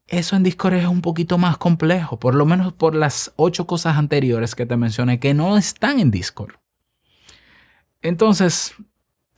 Eso 0.08 0.36
en 0.36 0.42
Discord 0.42 0.74
es 0.74 0.86
un 0.86 1.02
poquito 1.02 1.36
más 1.36 1.58
complejo, 1.58 2.18
por 2.18 2.34
lo 2.34 2.46
menos 2.46 2.72
por 2.72 2.94
las 2.94 3.32
ocho 3.36 3.66
cosas 3.66 3.98
anteriores 3.98 4.54
que 4.54 4.64
te 4.64 4.76
mencioné 4.78 5.20
que 5.20 5.34
no 5.34 5.58
están 5.58 6.00
en 6.00 6.10
Discord. 6.10 6.54
Entonces, 8.00 8.74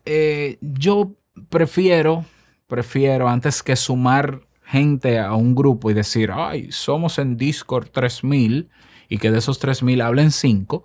eh, 0.05 0.59
yo 0.61 1.17
prefiero, 1.49 2.25
prefiero 2.71 3.29
antes 3.29 3.63
que 3.63 3.77
sumar 3.77 4.41
gente 4.65 5.19
a 5.19 5.35
un 5.35 5.55
grupo 5.55 5.91
y 5.91 5.95
decir, 5.95 6.31
ay, 6.33 6.73
somos 6.73 7.19
en 7.19 7.37
Discord 7.37 7.89
3000 7.91 8.71
y 9.11 9.19
que 9.19 9.31
de 9.31 9.39
esos 9.39 9.59
3000 9.59 10.01
hablen 10.01 10.31
5, 10.31 10.85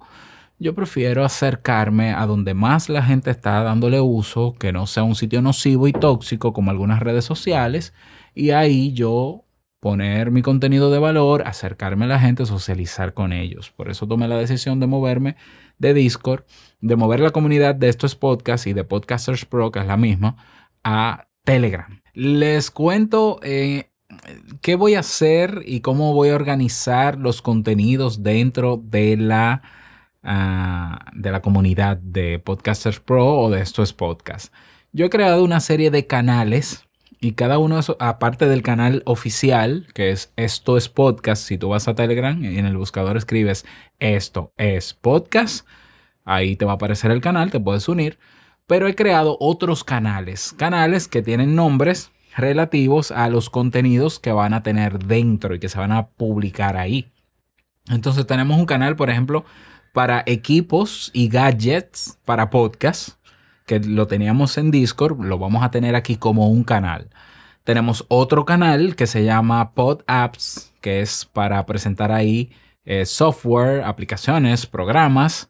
yo 0.58 0.74
prefiero 0.74 1.24
acercarme 1.24 2.14
a 2.14 2.26
donde 2.26 2.54
más 2.54 2.90
la 2.90 3.04
gente 3.04 3.30
está 3.30 3.62
dándole 3.64 4.02
uso, 4.02 4.56
que 4.60 4.74
no 4.74 4.88
sea 4.88 5.04
un 5.04 5.16
sitio 5.16 5.42
nocivo 5.42 5.88
y 5.88 5.94
tóxico 5.94 6.52
como 6.52 6.72
algunas 6.72 7.00
redes 7.00 7.26
sociales, 7.26 7.94
y 8.34 8.50
ahí 8.50 8.94
yo 8.94 9.46
poner 9.80 10.32
mi 10.32 10.42
contenido 10.42 10.90
de 10.90 10.98
valor, 10.98 11.44
acercarme 11.46 12.06
a 12.06 12.08
la 12.08 12.20
gente, 12.20 12.46
socializar 12.46 13.14
con 13.14 13.32
ellos. 13.34 13.70
Por 13.70 13.92
eso 13.92 14.08
tomé 14.08 14.28
la 14.28 14.38
decisión 14.38 14.80
de 14.80 14.88
moverme 14.88 15.36
de 15.78 15.94
Discord, 15.94 16.46
de 16.82 16.96
mover 16.96 17.20
la 17.20 17.30
comunidad 17.30 17.76
de 17.76 17.90
estos 17.90 18.16
podcasts 18.16 18.66
y 18.66 18.74
de 18.74 18.84
Podcasters 18.84 19.46
Pro, 19.46 19.72
que 19.72 19.80
es 19.80 19.86
la 19.86 19.98
misma, 19.98 20.38
a 20.84 21.28
Telegram. 21.46 22.02
Les 22.14 22.70
cuento 22.72 23.40
eh, 23.44 23.90
qué 24.62 24.76
voy 24.76 24.96
a 24.96 25.00
hacer 25.00 25.62
y 25.66 25.80
cómo 25.80 26.14
voy 26.14 26.30
a 26.30 26.36
organizar 26.36 27.18
los 27.18 27.42
contenidos 27.42 28.24
dentro 28.24 28.82
de 28.84 29.16
la, 29.16 29.62
ah, 30.24 31.06
de 31.14 31.32
la 31.32 31.42
comunidad 31.42 31.98
de 31.98 32.40
Podcasters 32.40 33.00
Pro 33.00 33.40
o 33.40 33.50
de 33.50 33.62
estos 33.62 33.94
podcasts. 33.94 34.52
Yo 34.92 35.06
he 35.06 35.10
creado 35.10 35.44
una 35.44 35.60
serie 35.60 35.92
de 35.92 36.08
canales 36.08 36.86
y 37.20 37.34
cada 37.34 37.58
uno, 37.58 37.80
aparte 38.00 38.48
del 38.48 38.62
canal 38.62 39.02
oficial, 39.06 39.88
que 39.94 40.12
es 40.12 40.32
Esto 40.36 40.78
es 40.78 40.90
Podcast, 40.90 41.44
si 41.44 41.58
tú 41.58 41.70
vas 41.70 41.88
a 41.88 41.96
Telegram 41.96 42.44
y 42.44 42.58
en 42.58 42.66
el 42.66 42.78
buscador 42.78 43.18
escribes 43.18 43.66
Esto 44.00 44.54
es 44.58 44.94
Podcast, 44.94 45.68
ahí 46.24 46.56
te 46.56 46.66
va 46.66 46.74
a 46.74 46.76
aparecer 46.76 47.12
el 47.12 47.22
canal, 47.22 47.52
te 47.52 47.60
puedes 47.60 47.88
unir. 47.88 48.20
Pero 48.68 48.88
he 48.88 48.96
creado 48.96 49.38
otros 49.40 49.84
canales, 49.84 50.54
canales 50.58 51.08
que 51.08 51.22
tienen 51.22 51.56
nombres 51.56 52.12
relativos 52.36 53.12
a 53.12 53.30
los 53.30 53.50
contenidos 53.50 54.20
que 54.20 54.32
van 54.32 54.54
a 54.54 54.64
tener 54.64 55.00
dentro 55.00 55.56
y 55.56 55.60
que 55.60 55.70
se 55.70 55.78
van 55.78 55.92
a 55.92 56.08
publicar 56.08 56.76
ahí. 56.76 57.12
Entonces 57.88 58.26
tenemos 58.26 58.58
un 58.58 58.66
canal, 58.66 58.96
por 58.96 59.10
ejemplo, 59.10 59.46
para 59.94 60.24
equipos 60.26 61.12
y 61.14 61.30
gadgets 61.30 62.18
para 62.26 62.50
podcast 62.50 63.18
que 63.66 63.80
lo 63.80 64.08
teníamos 64.08 64.58
en 64.58 64.72
Discord, 64.72 65.20
lo 65.24 65.38
vamos 65.40 65.64
a 65.64 65.72
tener 65.72 65.96
aquí 65.96 66.18
como 66.18 66.50
un 66.50 66.64
canal. 66.64 67.10
Tenemos 67.64 68.06
otro 68.10 68.46
canal 68.46 68.96
que 68.96 69.08
se 69.08 69.24
llama 69.24 69.72
Pod 69.72 70.02
Apps, 70.06 70.74
que 70.82 71.02
es 71.02 71.26
para 71.26 71.66
presentar 71.66 72.12
ahí 72.12 72.52
eh, 72.86 73.06
software, 73.06 73.84
aplicaciones, 73.84 74.68
programas 74.68 75.50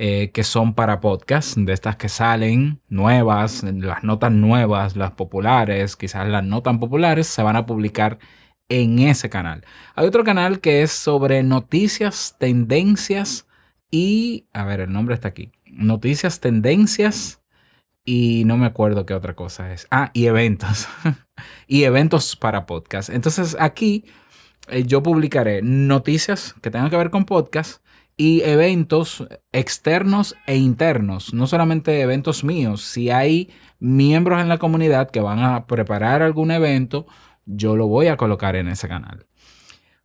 eh, 0.00 0.30
que 0.30 0.44
son 0.44 0.74
para 0.74 1.00
podcast, 1.00 1.56
de 1.56 1.72
estas 1.72 1.96
que 1.96 2.08
salen 2.08 2.80
nuevas, 2.88 3.64
las 3.64 4.04
notas 4.04 4.30
nuevas, 4.30 4.94
las 4.94 5.10
populares, 5.10 5.96
quizás 5.96 6.28
las 6.28 6.44
no 6.44 6.62
tan 6.62 6.78
populares, 6.78 7.26
se 7.26 7.42
van 7.42 7.56
a 7.56 7.66
publicar 7.66 8.20
en 8.68 9.00
ese 9.00 9.28
canal. 9.28 9.64
Hay 9.96 10.06
otro 10.06 10.22
canal 10.22 10.60
que 10.60 10.82
es 10.82 10.92
sobre 10.92 11.42
noticias, 11.42 12.36
tendencias 12.38 13.48
y, 13.90 14.46
a 14.52 14.64
ver, 14.64 14.82
el 14.82 14.92
nombre 14.92 15.16
está 15.16 15.26
aquí. 15.26 15.50
Noticias, 15.66 16.38
tendencias 16.38 17.42
y 18.04 18.44
no 18.46 18.56
me 18.56 18.66
acuerdo 18.66 19.04
qué 19.04 19.14
otra 19.14 19.34
cosa 19.34 19.72
es. 19.72 19.88
Ah, 19.90 20.12
y 20.14 20.26
eventos. 20.26 20.86
y 21.66 21.82
eventos 21.82 22.36
para 22.36 22.66
podcast. 22.66 23.10
Entonces 23.10 23.56
aquí 23.58 24.04
eh, 24.68 24.84
yo 24.84 25.02
publicaré 25.02 25.60
noticias 25.60 26.54
que 26.62 26.70
tengan 26.70 26.88
que 26.88 26.96
ver 26.96 27.10
con 27.10 27.24
podcast 27.24 27.82
y 28.18 28.42
eventos 28.42 29.26
externos 29.52 30.36
e 30.46 30.56
internos. 30.56 31.32
No 31.32 31.46
solamente 31.46 32.00
eventos 32.00 32.44
míos. 32.44 32.82
Si 32.82 33.08
hay 33.10 33.48
miembros 33.78 34.42
en 34.42 34.48
la 34.48 34.58
comunidad 34.58 35.10
que 35.10 35.20
van 35.20 35.38
a 35.38 35.66
preparar 35.66 36.20
algún 36.20 36.50
evento, 36.50 37.06
yo 37.46 37.76
lo 37.76 37.86
voy 37.86 38.08
a 38.08 38.16
colocar 38.16 38.56
en 38.56 38.68
ese 38.68 38.88
canal. 38.88 39.26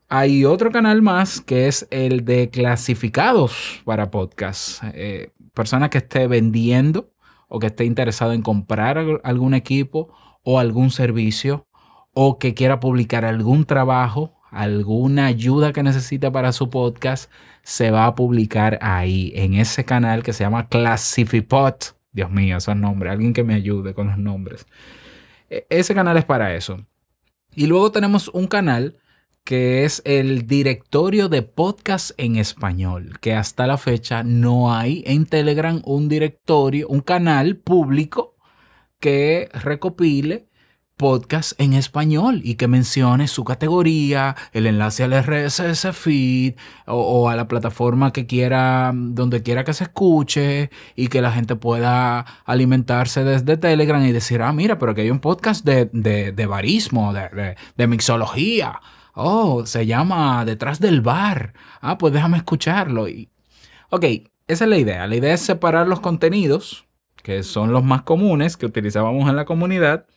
Hay 0.07 0.45
otro 0.45 0.71
canal 0.71 1.01
más 1.01 1.41
que 1.41 1.67
es 1.67 1.87
el 1.89 2.23
de 2.23 2.51
clasificados 2.51 3.81
para 3.83 4.11
podcast. 4.11 4.83
Eh, 4.93 5.31
persona 5.55 5.89
que 5.89 5.97
esté 5.97 6.27
vendiendo 6.27 7.11
o 7.47 7.57
que 7.57 7.67
esté 7.67 7.83
interesado 7.83 8.33
en 8.33 8.43
comprar 8.43 9.21
algún 9.23 9.55
equipo 9.55 10.13
o 10.43 10.59
algún 10.59 10.91
servicio 10.91 11.67
o 12.13 12.37
que 12.37 12.53
quiera 12.53 12.79
publicar 12.79 13.25
algún 13.25 13.65
trabajo, 13.65 14.35
alguna 14.51 15.25
ayuda 15.25 15.73
que 15.73 15.81
necesita 15.81 16.31
para 16.31 16.51
su 16.51 16.69
podcast, 16.69 17.31
se 17.63 17.91
va 17.91 18.05
a 18.05 18.15
publicar 18.15 18.77
ahí, 18.81 19.31
en 19.35 19.55
ese 19.55 19.85
canal 19.85 20.21
que 20.21 20.33
se 20.33 20.43
llama 20.43 20.67
Classifipod. 20.67 21.75
Dios 22.11 22.29
mío, 22.29 22.57
esos 22.57 22.75
nombres, 22.75 23.11
alguien 23.11 23.33
que 23.33 23.43
me 23.43 23.55
ayude 23.55 23.93
con 23.93 24.07
los 24.07 24.17
nombres. 24.17 24.67
E, 25.49 25.65
ese 25.69 25.95
canal 25.95 26.17
es 26.17 26.25
para 26.25 26.53
eso. 26.55 26.85
Y 27.55 27.67
luego 27.67 27.91
tenemos 27.91 28.27
un 28.29 28.47
canal 28.47 28.97
que 29.43 29.83
es 29.83 30.01
el 30.05 30.47
directorio 30.47 31.27
de 31.27 31.41
podcast 31.41 32.11
en 32.17 32.37
español, 32.37 33.19
que 33.19 33.33
hasta 33.33 33.67
la 33.67 33.77
fecha 33.77 34.23
no 34.23 34.73
hay 34.73 35.03
en 35.05 35.25
Telegram 35.25 35.81
un 35.85 36.07
directorio, 36.07 36.87
un 36.87 37.01
canal 37.01 37.57
público 37.57 38.35
que 38.99 39.49
recopile 39.53 40.47
podcast 40.97 41.59
en 41.59 41.73
español 41.73 42.41
y 42.43 42.55
que 42.55 42.67
mencione 42.67 43.27
su 43.27 43.43
categoría, 43.43 44.35
el 44.51 44.67
enlace 44.67 45.03
al 45.03 45.13
RSS 45.13 45.87
feed 45.93 46.55
o, 46.85 47.29
a 47.29 47.35
la 47.35 47.47
plataforma 47.47 48.13
que 48.13 48.25
quiera, 48.25 48.91
donde 48.93 49.43
quiera 49.43 49.63
que 49.63 49.73
se 49.73 49.85
escuche 49.85 50.69
y 50.95 51.07
que 51.07 51.21
la 51.21 51.31
gente 51.31 51.55
pueda 51.55 52.25
alimentarse 52.45 53.23
desde 53.23 53.57
Telegram 53.57 54.03
y 54.03 54.11
decir, 54.11 54.41
ah, 54.41 54.53
mira, 54.53 54.77
pero 54.79 54.95
que 54.95 55.01
hay 55.01 55.09
un 55.09 55.19
podcast 55.19 55.65
de, 55.65 55.89
de, 55.91 56.45
barismo, 56.45 57.13
de, 57.13 57.55
de 57.75 57.87
mixología 57.87 58.79
Oh, 59.15 59.65
se 59.65 59.85
llama 59.85 60.43
Detrás 60.45 60.79
del 60.79 61.01
bar. 61.01 61.53
Ah, 61.81 61.97
pues 61.97 62.13
déjame 62.13 62.37
escucharlo. 62.37 63.07
Y... 63.07 63.29
Ok, 63.89 64.05
esa 64.47 64.63
es 64.65 64.69
la 64.69 64.77
idea. 64.77 65.07
La 65.07 65.15
idea 65.15 65.33
es 65.33 65.41
separar 65.41 65.87
los 65.87 65.99
contenidos, 65.99 66.85
que 67.21 67.43
son 67.43 67.71
los 67.71 67.83
más 67.83 68.01
comunes 68.01 68.57
que 68.57 68.65
utilizábamos 68.65 69.29
en 69.29 69.35
la 69.35 69.45
comunidad, 69.45 70.07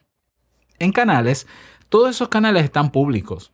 en 0.79 0.93
canales. 0.93 1.47
Todos 1.89 2.11
esos 2.11 2.29
canales 2.29 2.65
están 2.65 2.91
públicos. 2.91 3.53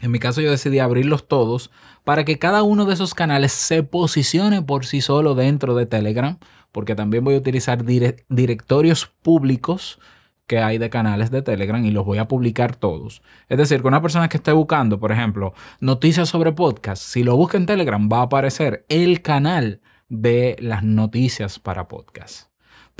En 0.00 0.10
mi 0.10 0.18
caso 0.18 0.40
yo 0.40 0.50
decidí 0.50 0.78
abrirlos 0.78 1.28
todos 1.28 1.70
para 2.04 2.24
que 2.24 2.38
cada 2.38 2.62
uno 2.62 2.86
de 2.86 2.94
esos 2.94 3.14
canales 3.14 3.52
se 3.52 3.82
posicione 3.82 4.62
por 4.62 4.86
sí 4.86 5.00
solo 5.00 5.34
dentro 5.34 5.74
de 5.74 5.86
Telegram, 5.86 6.38
porque 6.72 6.94
también 6.94 7.22
voy 7.22 7.34
a 7.34 7.38
utilizar 7.38 7.84
directorios 7.84 9.06
públicos 9.22 9.98
que 10.46 10.58
hay 10.58 10.78
de 10.78 10.90
canales 10.90 11.30
de 11.30 11.42
Telegram 11.42 11.84
y 11.84 11.92
los 11.92 12.04
voy 12.04 12.18
a 12.18 12.26
publicar 12.26 12.74
todos. 12.74 13.22
Es 13.48 13.58
decir, 13.58 13.82
que 13.82 13.88
una 13.88 14.02
persona 14.02 14.28
que 14.28 14.38
esté 14.38 14.52
buscando, 14.52 14.98
por 14.98 15.12
ejemplo, 15.12 15.54
noticias 15.78 16.28
sobre 16.28 16.52
podcast, 16.52 17.02
si 17.02 17.22
lo 17.22 17.36
busca 17.36 17.56
en 17.56 17.66
Telegram 17.66 18.08
va 18.10 18.18
a 18.18 18.22
aparecer 18.22 18.84
el 18.88 19.22
canal 19.22 19.80
de 20.08 20.56
las 20.58 20.82
noticias 20.82 21.60
para 21.60 21.86
podcast. 21.86 22.49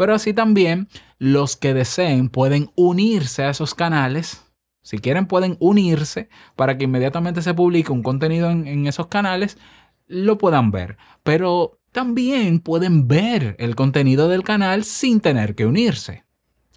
Pero 0.01 0.15
así 0.15 0.33
también 0.33 0.89
los 1.19 1.59
que 1.59 1.75
deseen 1.75 2.31
pueden 2.31 2.71
unirse 2.75 3.43
a 3.43 3.51
esos 3.51 3.75
canales. 3.75 4.51
Si 4.81 4.97
quieren 4.97 5.27
pueden 5.27 5.59
unirse 5.61 6.31
para 6.57 6.79
que 6.79 6.85
inmediatamente 6.85 7.43
se 7.43 7.53
publique 7.53 7.93
un 7.93 8.03
contenido 8.03 8.49
en, 8.49 8.87
esos 8.87 9.09
canales, 9.09 9.59
lo 10.07 10.39
puedan 10.39 10.71
ver. 10.71 10.97
Pero 11.23 11.83
también 11.93 12.61
pueden 12.61 13.09
ver 13.09 13.57
el 13.59 13.77
contenido 13.77 14.31
del 14.31 14.43
canal 14.43 14.85
sin 14.85 15.21
tener 15.21 15.55
que 15.55 15.67
unirse. 15.67 16.25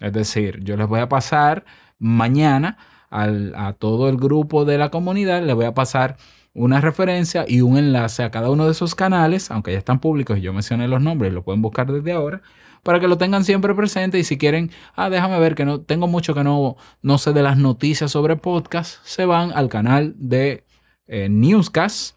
Es 0.00 0.12
decir, 0.12 0.62
yo 0.62 0.76
les 0.76 0.86
voy 0.86 1.00
a 1.00 1.08
pasar 1.08 1.64
mañana 1.98 2.76
a 3.08 3.72
todo 3.72 4.10
el 4.10 4.18
grupo 4.18 4.66
de 4.66 4.76
la 4.76 4.90
comunidad, 4.90 5.42
les 5.42 5.54
voy 5.54 5.64
a 5.64 5.72
pasar 5.72 6.18
una 6.52 6.82
referencia 6.82 7.46
y 7.48 7.62
un 7.62 7.78
enlace 7.78 8.22
a 8.22 8.30
cada 8.30 8.50
uno 8.50 8.66
de 8.66 8.72
esos 8.72 8.94
canales, 8.94 9.50
aunque 9.50 9.72
ya 9.72 9.78
están 9.78 9.98
públicos 9.98 10.36
y 10.36 10.42
yo 10.42 10.52
mencioné 10.52 10.88
los 10.88 11.00
nombres 11.00 11.32
lo 11.32 11.42
pueden 11.42 11.62
buscar 11.62 11.90
desde 11.90 12.12
ahora, 12.12 12.42
para 12.84 13.00
que 13.00 13.08
lo 13.08 13.18
tengan 13.18 13.44
siempre 13.44 13.74
presente 13.74 14.18
y 14.18 14.24
si 14.24 14.38
quieren, 14.38 14.70
ah, 14.94 15.10
déjame 15.10 15.40
ver 15.40 15.56
que 15.56 15.64
no 15.64 15.80
tengo 15.80 16.06
mucho 16.06 16.34
que 16.34 16.44
no, 16.44 16.76
no 17.02 17.18
sé 17.18 17.32
de 17.32 17.42
las 17.42 17.56
noticias 17.56 18.12
sobre 18.12 18.36
podcast, 18.36 19.04
se 19.04 19.24
van 19.24 19.50
al 19.52 19.68
canal 19.68 20.14
de 20.16 20.64
eh, 21.08 21.28
Newscast, 21.28 22.16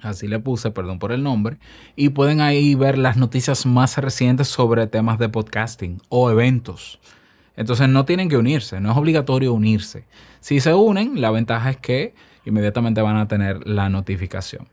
así 0.00 0.28
le 0.28 0.38
puse, 0.38 0.70
perdón 0.70 0.98
por 0.98 1.12
el 1.12 1.22
nombre, 1.22 1.58
y 1.96 2.10
pueden 2.10 2.40
ahí 2.40 2.74
ver 2.74 2.96
las 2.96 3.16
noticias 3.16 3.66
más 3.66 3.98
recientes 3.98 4.48
sobre 4.48 4.86
temas 4.86 5.18
de 5.18 5.28
podcasting 5.28 6.00
o 6.08 6.30
eventos. 6.30 7.00
Entonces 7.56 7.88
no 7.88 8.04
tienen 8.04 8.28
que 8.28 8.36
unirse, 8.36 8.80
no 8.80 8.92
es 8.92 8.96
obligatorio 8.96 9.52
unirse. 9.52 10.04
Si 10.38 10.60
se 10.60 10.74
unen, 10.74 11.20
la 11.20 11.32
ventaja 11.32 11.70
es 11.70 11.76
que 11.76 12.14
inmediatamente 12.44 13.02
van 13.02 13.16
a 13.16 13.26
tener 13.26 13.66
la 13.66 13.88
notificación. 13.88 14.68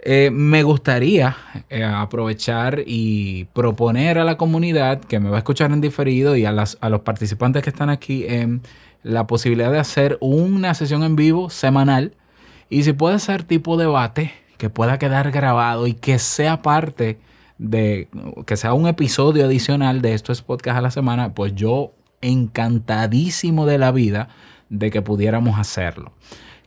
Eh, 0.00 0.30
me 0.30 0.62
gustaría 0.62 1.36
eh, 1.70 1.82
aprovechar 1.82 2.82
y 2.86 3.44
proponer 3.54 4.18
a 4.18 4.24
la 4.24 4.36
comunidad 4.36 5.00
que 5.00 5.18
me 5.18 5.30
va 5.30 5.36
a 5.36 5.38
escuchar 5.38 5.72
en 5.72 5.80
diferido 5.80 6.36
y 6.36 6.44
a, 6.44 6.50
a 6.50 6.88
los 6.90 7.00
participantes 7.00 7.62
que 7.62 7.70
están 7.70 7.88
aquí 7.88 8.26
en 8.28 8.60
la 9.02 9.26
posibilidad 9.26 9.72
de 9.72 9.78
hacer 9.78 10.18
una 10.20 10.74
sesión 10.74 11.04
en 11.04 11.16
vivo 11.16 11.48
semanal 11.48 12.14
y 12.68 12.82
si 12.82 12.92
puede 12.92 13.18
ser 13.18 13.44
tipo 13.44 13.76
debate 13.76 14.32
que 14.58 14.70
pueda 14.70 14.98
quedar 14.98 15.30
grabado 15.30 15.86
y 15.86 15.94
que 15.94 16.18
sea 16.18 16.62
parte 16.62 17.18
de, 17.58 18.08
que 18.46 18.56
sea 18.56 18.74
un 18.74 18.88
episodio 18.88 19.44
adicional 19.44 20.02
de 20.02 20.14
estos 20.14 20.42
podcasts 20.42 20.78
a 20.78 20.82
la 20.82 20.90
semana, 20.90 21.34
pues 21.34 21.54
yo 21.54 21.92
encantadísimo 22.20 23.66
de 23.66 23.78
la 23.78 23.92
vida 23.92 24.28
de 24.70 24.90
que 24.90 25.02
pudiéramos 25.02 25.58
hacerlo. 25.58 26.12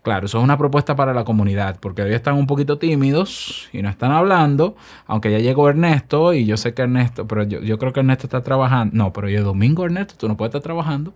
Claro, 0.07 0.27
eso 0.27 0.37
es 0.37 0.43
una 0.45 0.57
propuesta 0.57 0.95
para 0.95 1.13
la 1.13 1.25
comunidad, 1.25 1.81
porque 1.81 2.01
hoy 2.01 2.13
están 2.13 2.35
un 2.35 2.47
poquito 2.47 2.77
tímidos 2.77 3.67
y 3.73 3.81
no 3.81 3.89
están 3.89 4.13
hablando, 4.13 4.77
aunque 5.05 5.29
ya 5.29 5.39
llegó 5.39 5.67
Ernesto 5.67 6.33
y 6.33 6.45
yo 6.45 6.55
sé 6.55 6.73
que 6.73 6.83
Ernesto, 6.83 7.27
pero 7.27 7.43
yo, 7.43 7.77
creo 7.77 7.91
que 7.91 7.99
Ernesto 7.99 8.25
está 8.25 8.41
trabajando. 8.41 8.95
No, 8.95 9.11
pero 9.11 9.27
yo 9.27 9.43
domingo 9.43 9.83
Ernesto, 9.83 10.15
tú 10.17 10.29
no 10.29 10.37
puedes 10.37 10.51
estar 10.51 10.61
trabajando. 10.61 11.11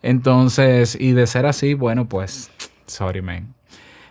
Entonces, 0.00 0.96
y 0.98 1.12
de 1.12 1.26
ser 1.26 1.44
así, 1.44 1.74
bueno, 1.74 2.08
pues, 2.08 2.50
sorry 2.86 3.20
man. 3.20 3.52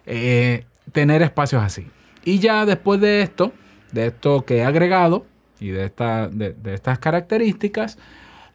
Eh, 0.06 0.66
tener 0.92 1.24
espacios 1.24 1.64
así. 1.64 1.88
Y 2.24 2.38
ya 2.38 2.68
después 2.68 3.02
de 3.02 3.24
esto, 3.24 3.52
de 3.92 4.06
esto 4.06 4.46
que 4.46 4.58
he 4.58 4.64
agregado 4.64 5.26
y 5.60 5.70
de, 5.70 5.86
esta, 5.86 6.28
de, 6.28 6.56
estas 6.72 7.00
características, 7.00 7.98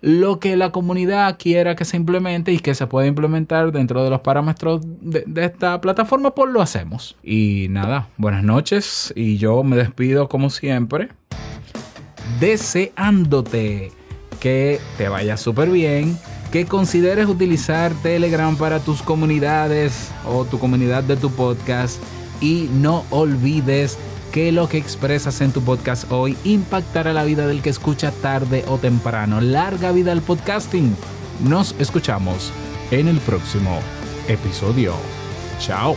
lo 0.01 0.39
que 0.41 0.57
la 0.57 0.73
comunidad 0.73 1.37
quiera 1.39 1.75
que 1.75 1.85
se 1.85 1.97
implemente 1.97 2.53
y 2.53 2.59
que 2.59 2.75
se 2.75 2.87
pueda 2.87 3.07
implementar 3.07 3.73
dentro 3.73 4.05
de 4.05 4.11
los 4.11 4.21
parámetros 4.21 4.81
de, 4.83 5.25
esta 5.45 5.81
plataforma, 5.81 6.35
pues 6.35 6.53
lo 6.53 6.63
hacemos. 6.63 7.17
Y 7.23 7.67
nada, 7.71 8.09
buenas 8.17 8.45
noches 8.45 9.13
y 9.17 9.39
yo 9.39 9.63
me 9.63 9.77
despido 9.77 10.29
como 10.29 10.51
siempre, 10.51 11.09
deseándote 12.41 13.93
que 14.41 14.81
te 14.99 15.09
vaya 15.09 15.37
súper 15.37 15.71
bien, 15.71 16.19
que 16.53 16.67
consideres 16.67 17.27
utilizar 17.27 17.93
Telegram 18.03 18.57
para 18.57 18.81
tus 18.81 19.03
comunidades 19.03 20.13
o 20.27 20.45
tu 20.45 20.59
comunidad 20.59 21.03
de 21.05 21.17
tu 21.17 21.31
podcast 21.31 22.03
y 22.41 22.69
no 22.73 23.05
olvides 23.11 23.99
que 24.37 24.53
lo 24.53 24.69
que 24.69 24.77
expresas 24.77 25.41
en 25.41 25.51
tu 25.51 25.63
podcast 25.63 26.13
hoy 26.13 26.37
impactará 26.45 27.15
la 27.15 27.25
vida 27.25 27.47
del 27.47 27.63
que 27.63 27.71
escucha 27.71 28.11
tarde 28.11 28.67
o 28.69 28.77
temprano. 28.77 29.41
Larga 29.41 29.93
vida 29.93 30.13
al 30.13 30.21
podcasting. 30.21 30.95
Nos 31.41 31.75
escuchamos 31.79 32.53
en 32.91 33.09
el 33.09 33.19
próximo 33.21 33.81
episodio. 34.29 34.93
Chao. 35.59 35.97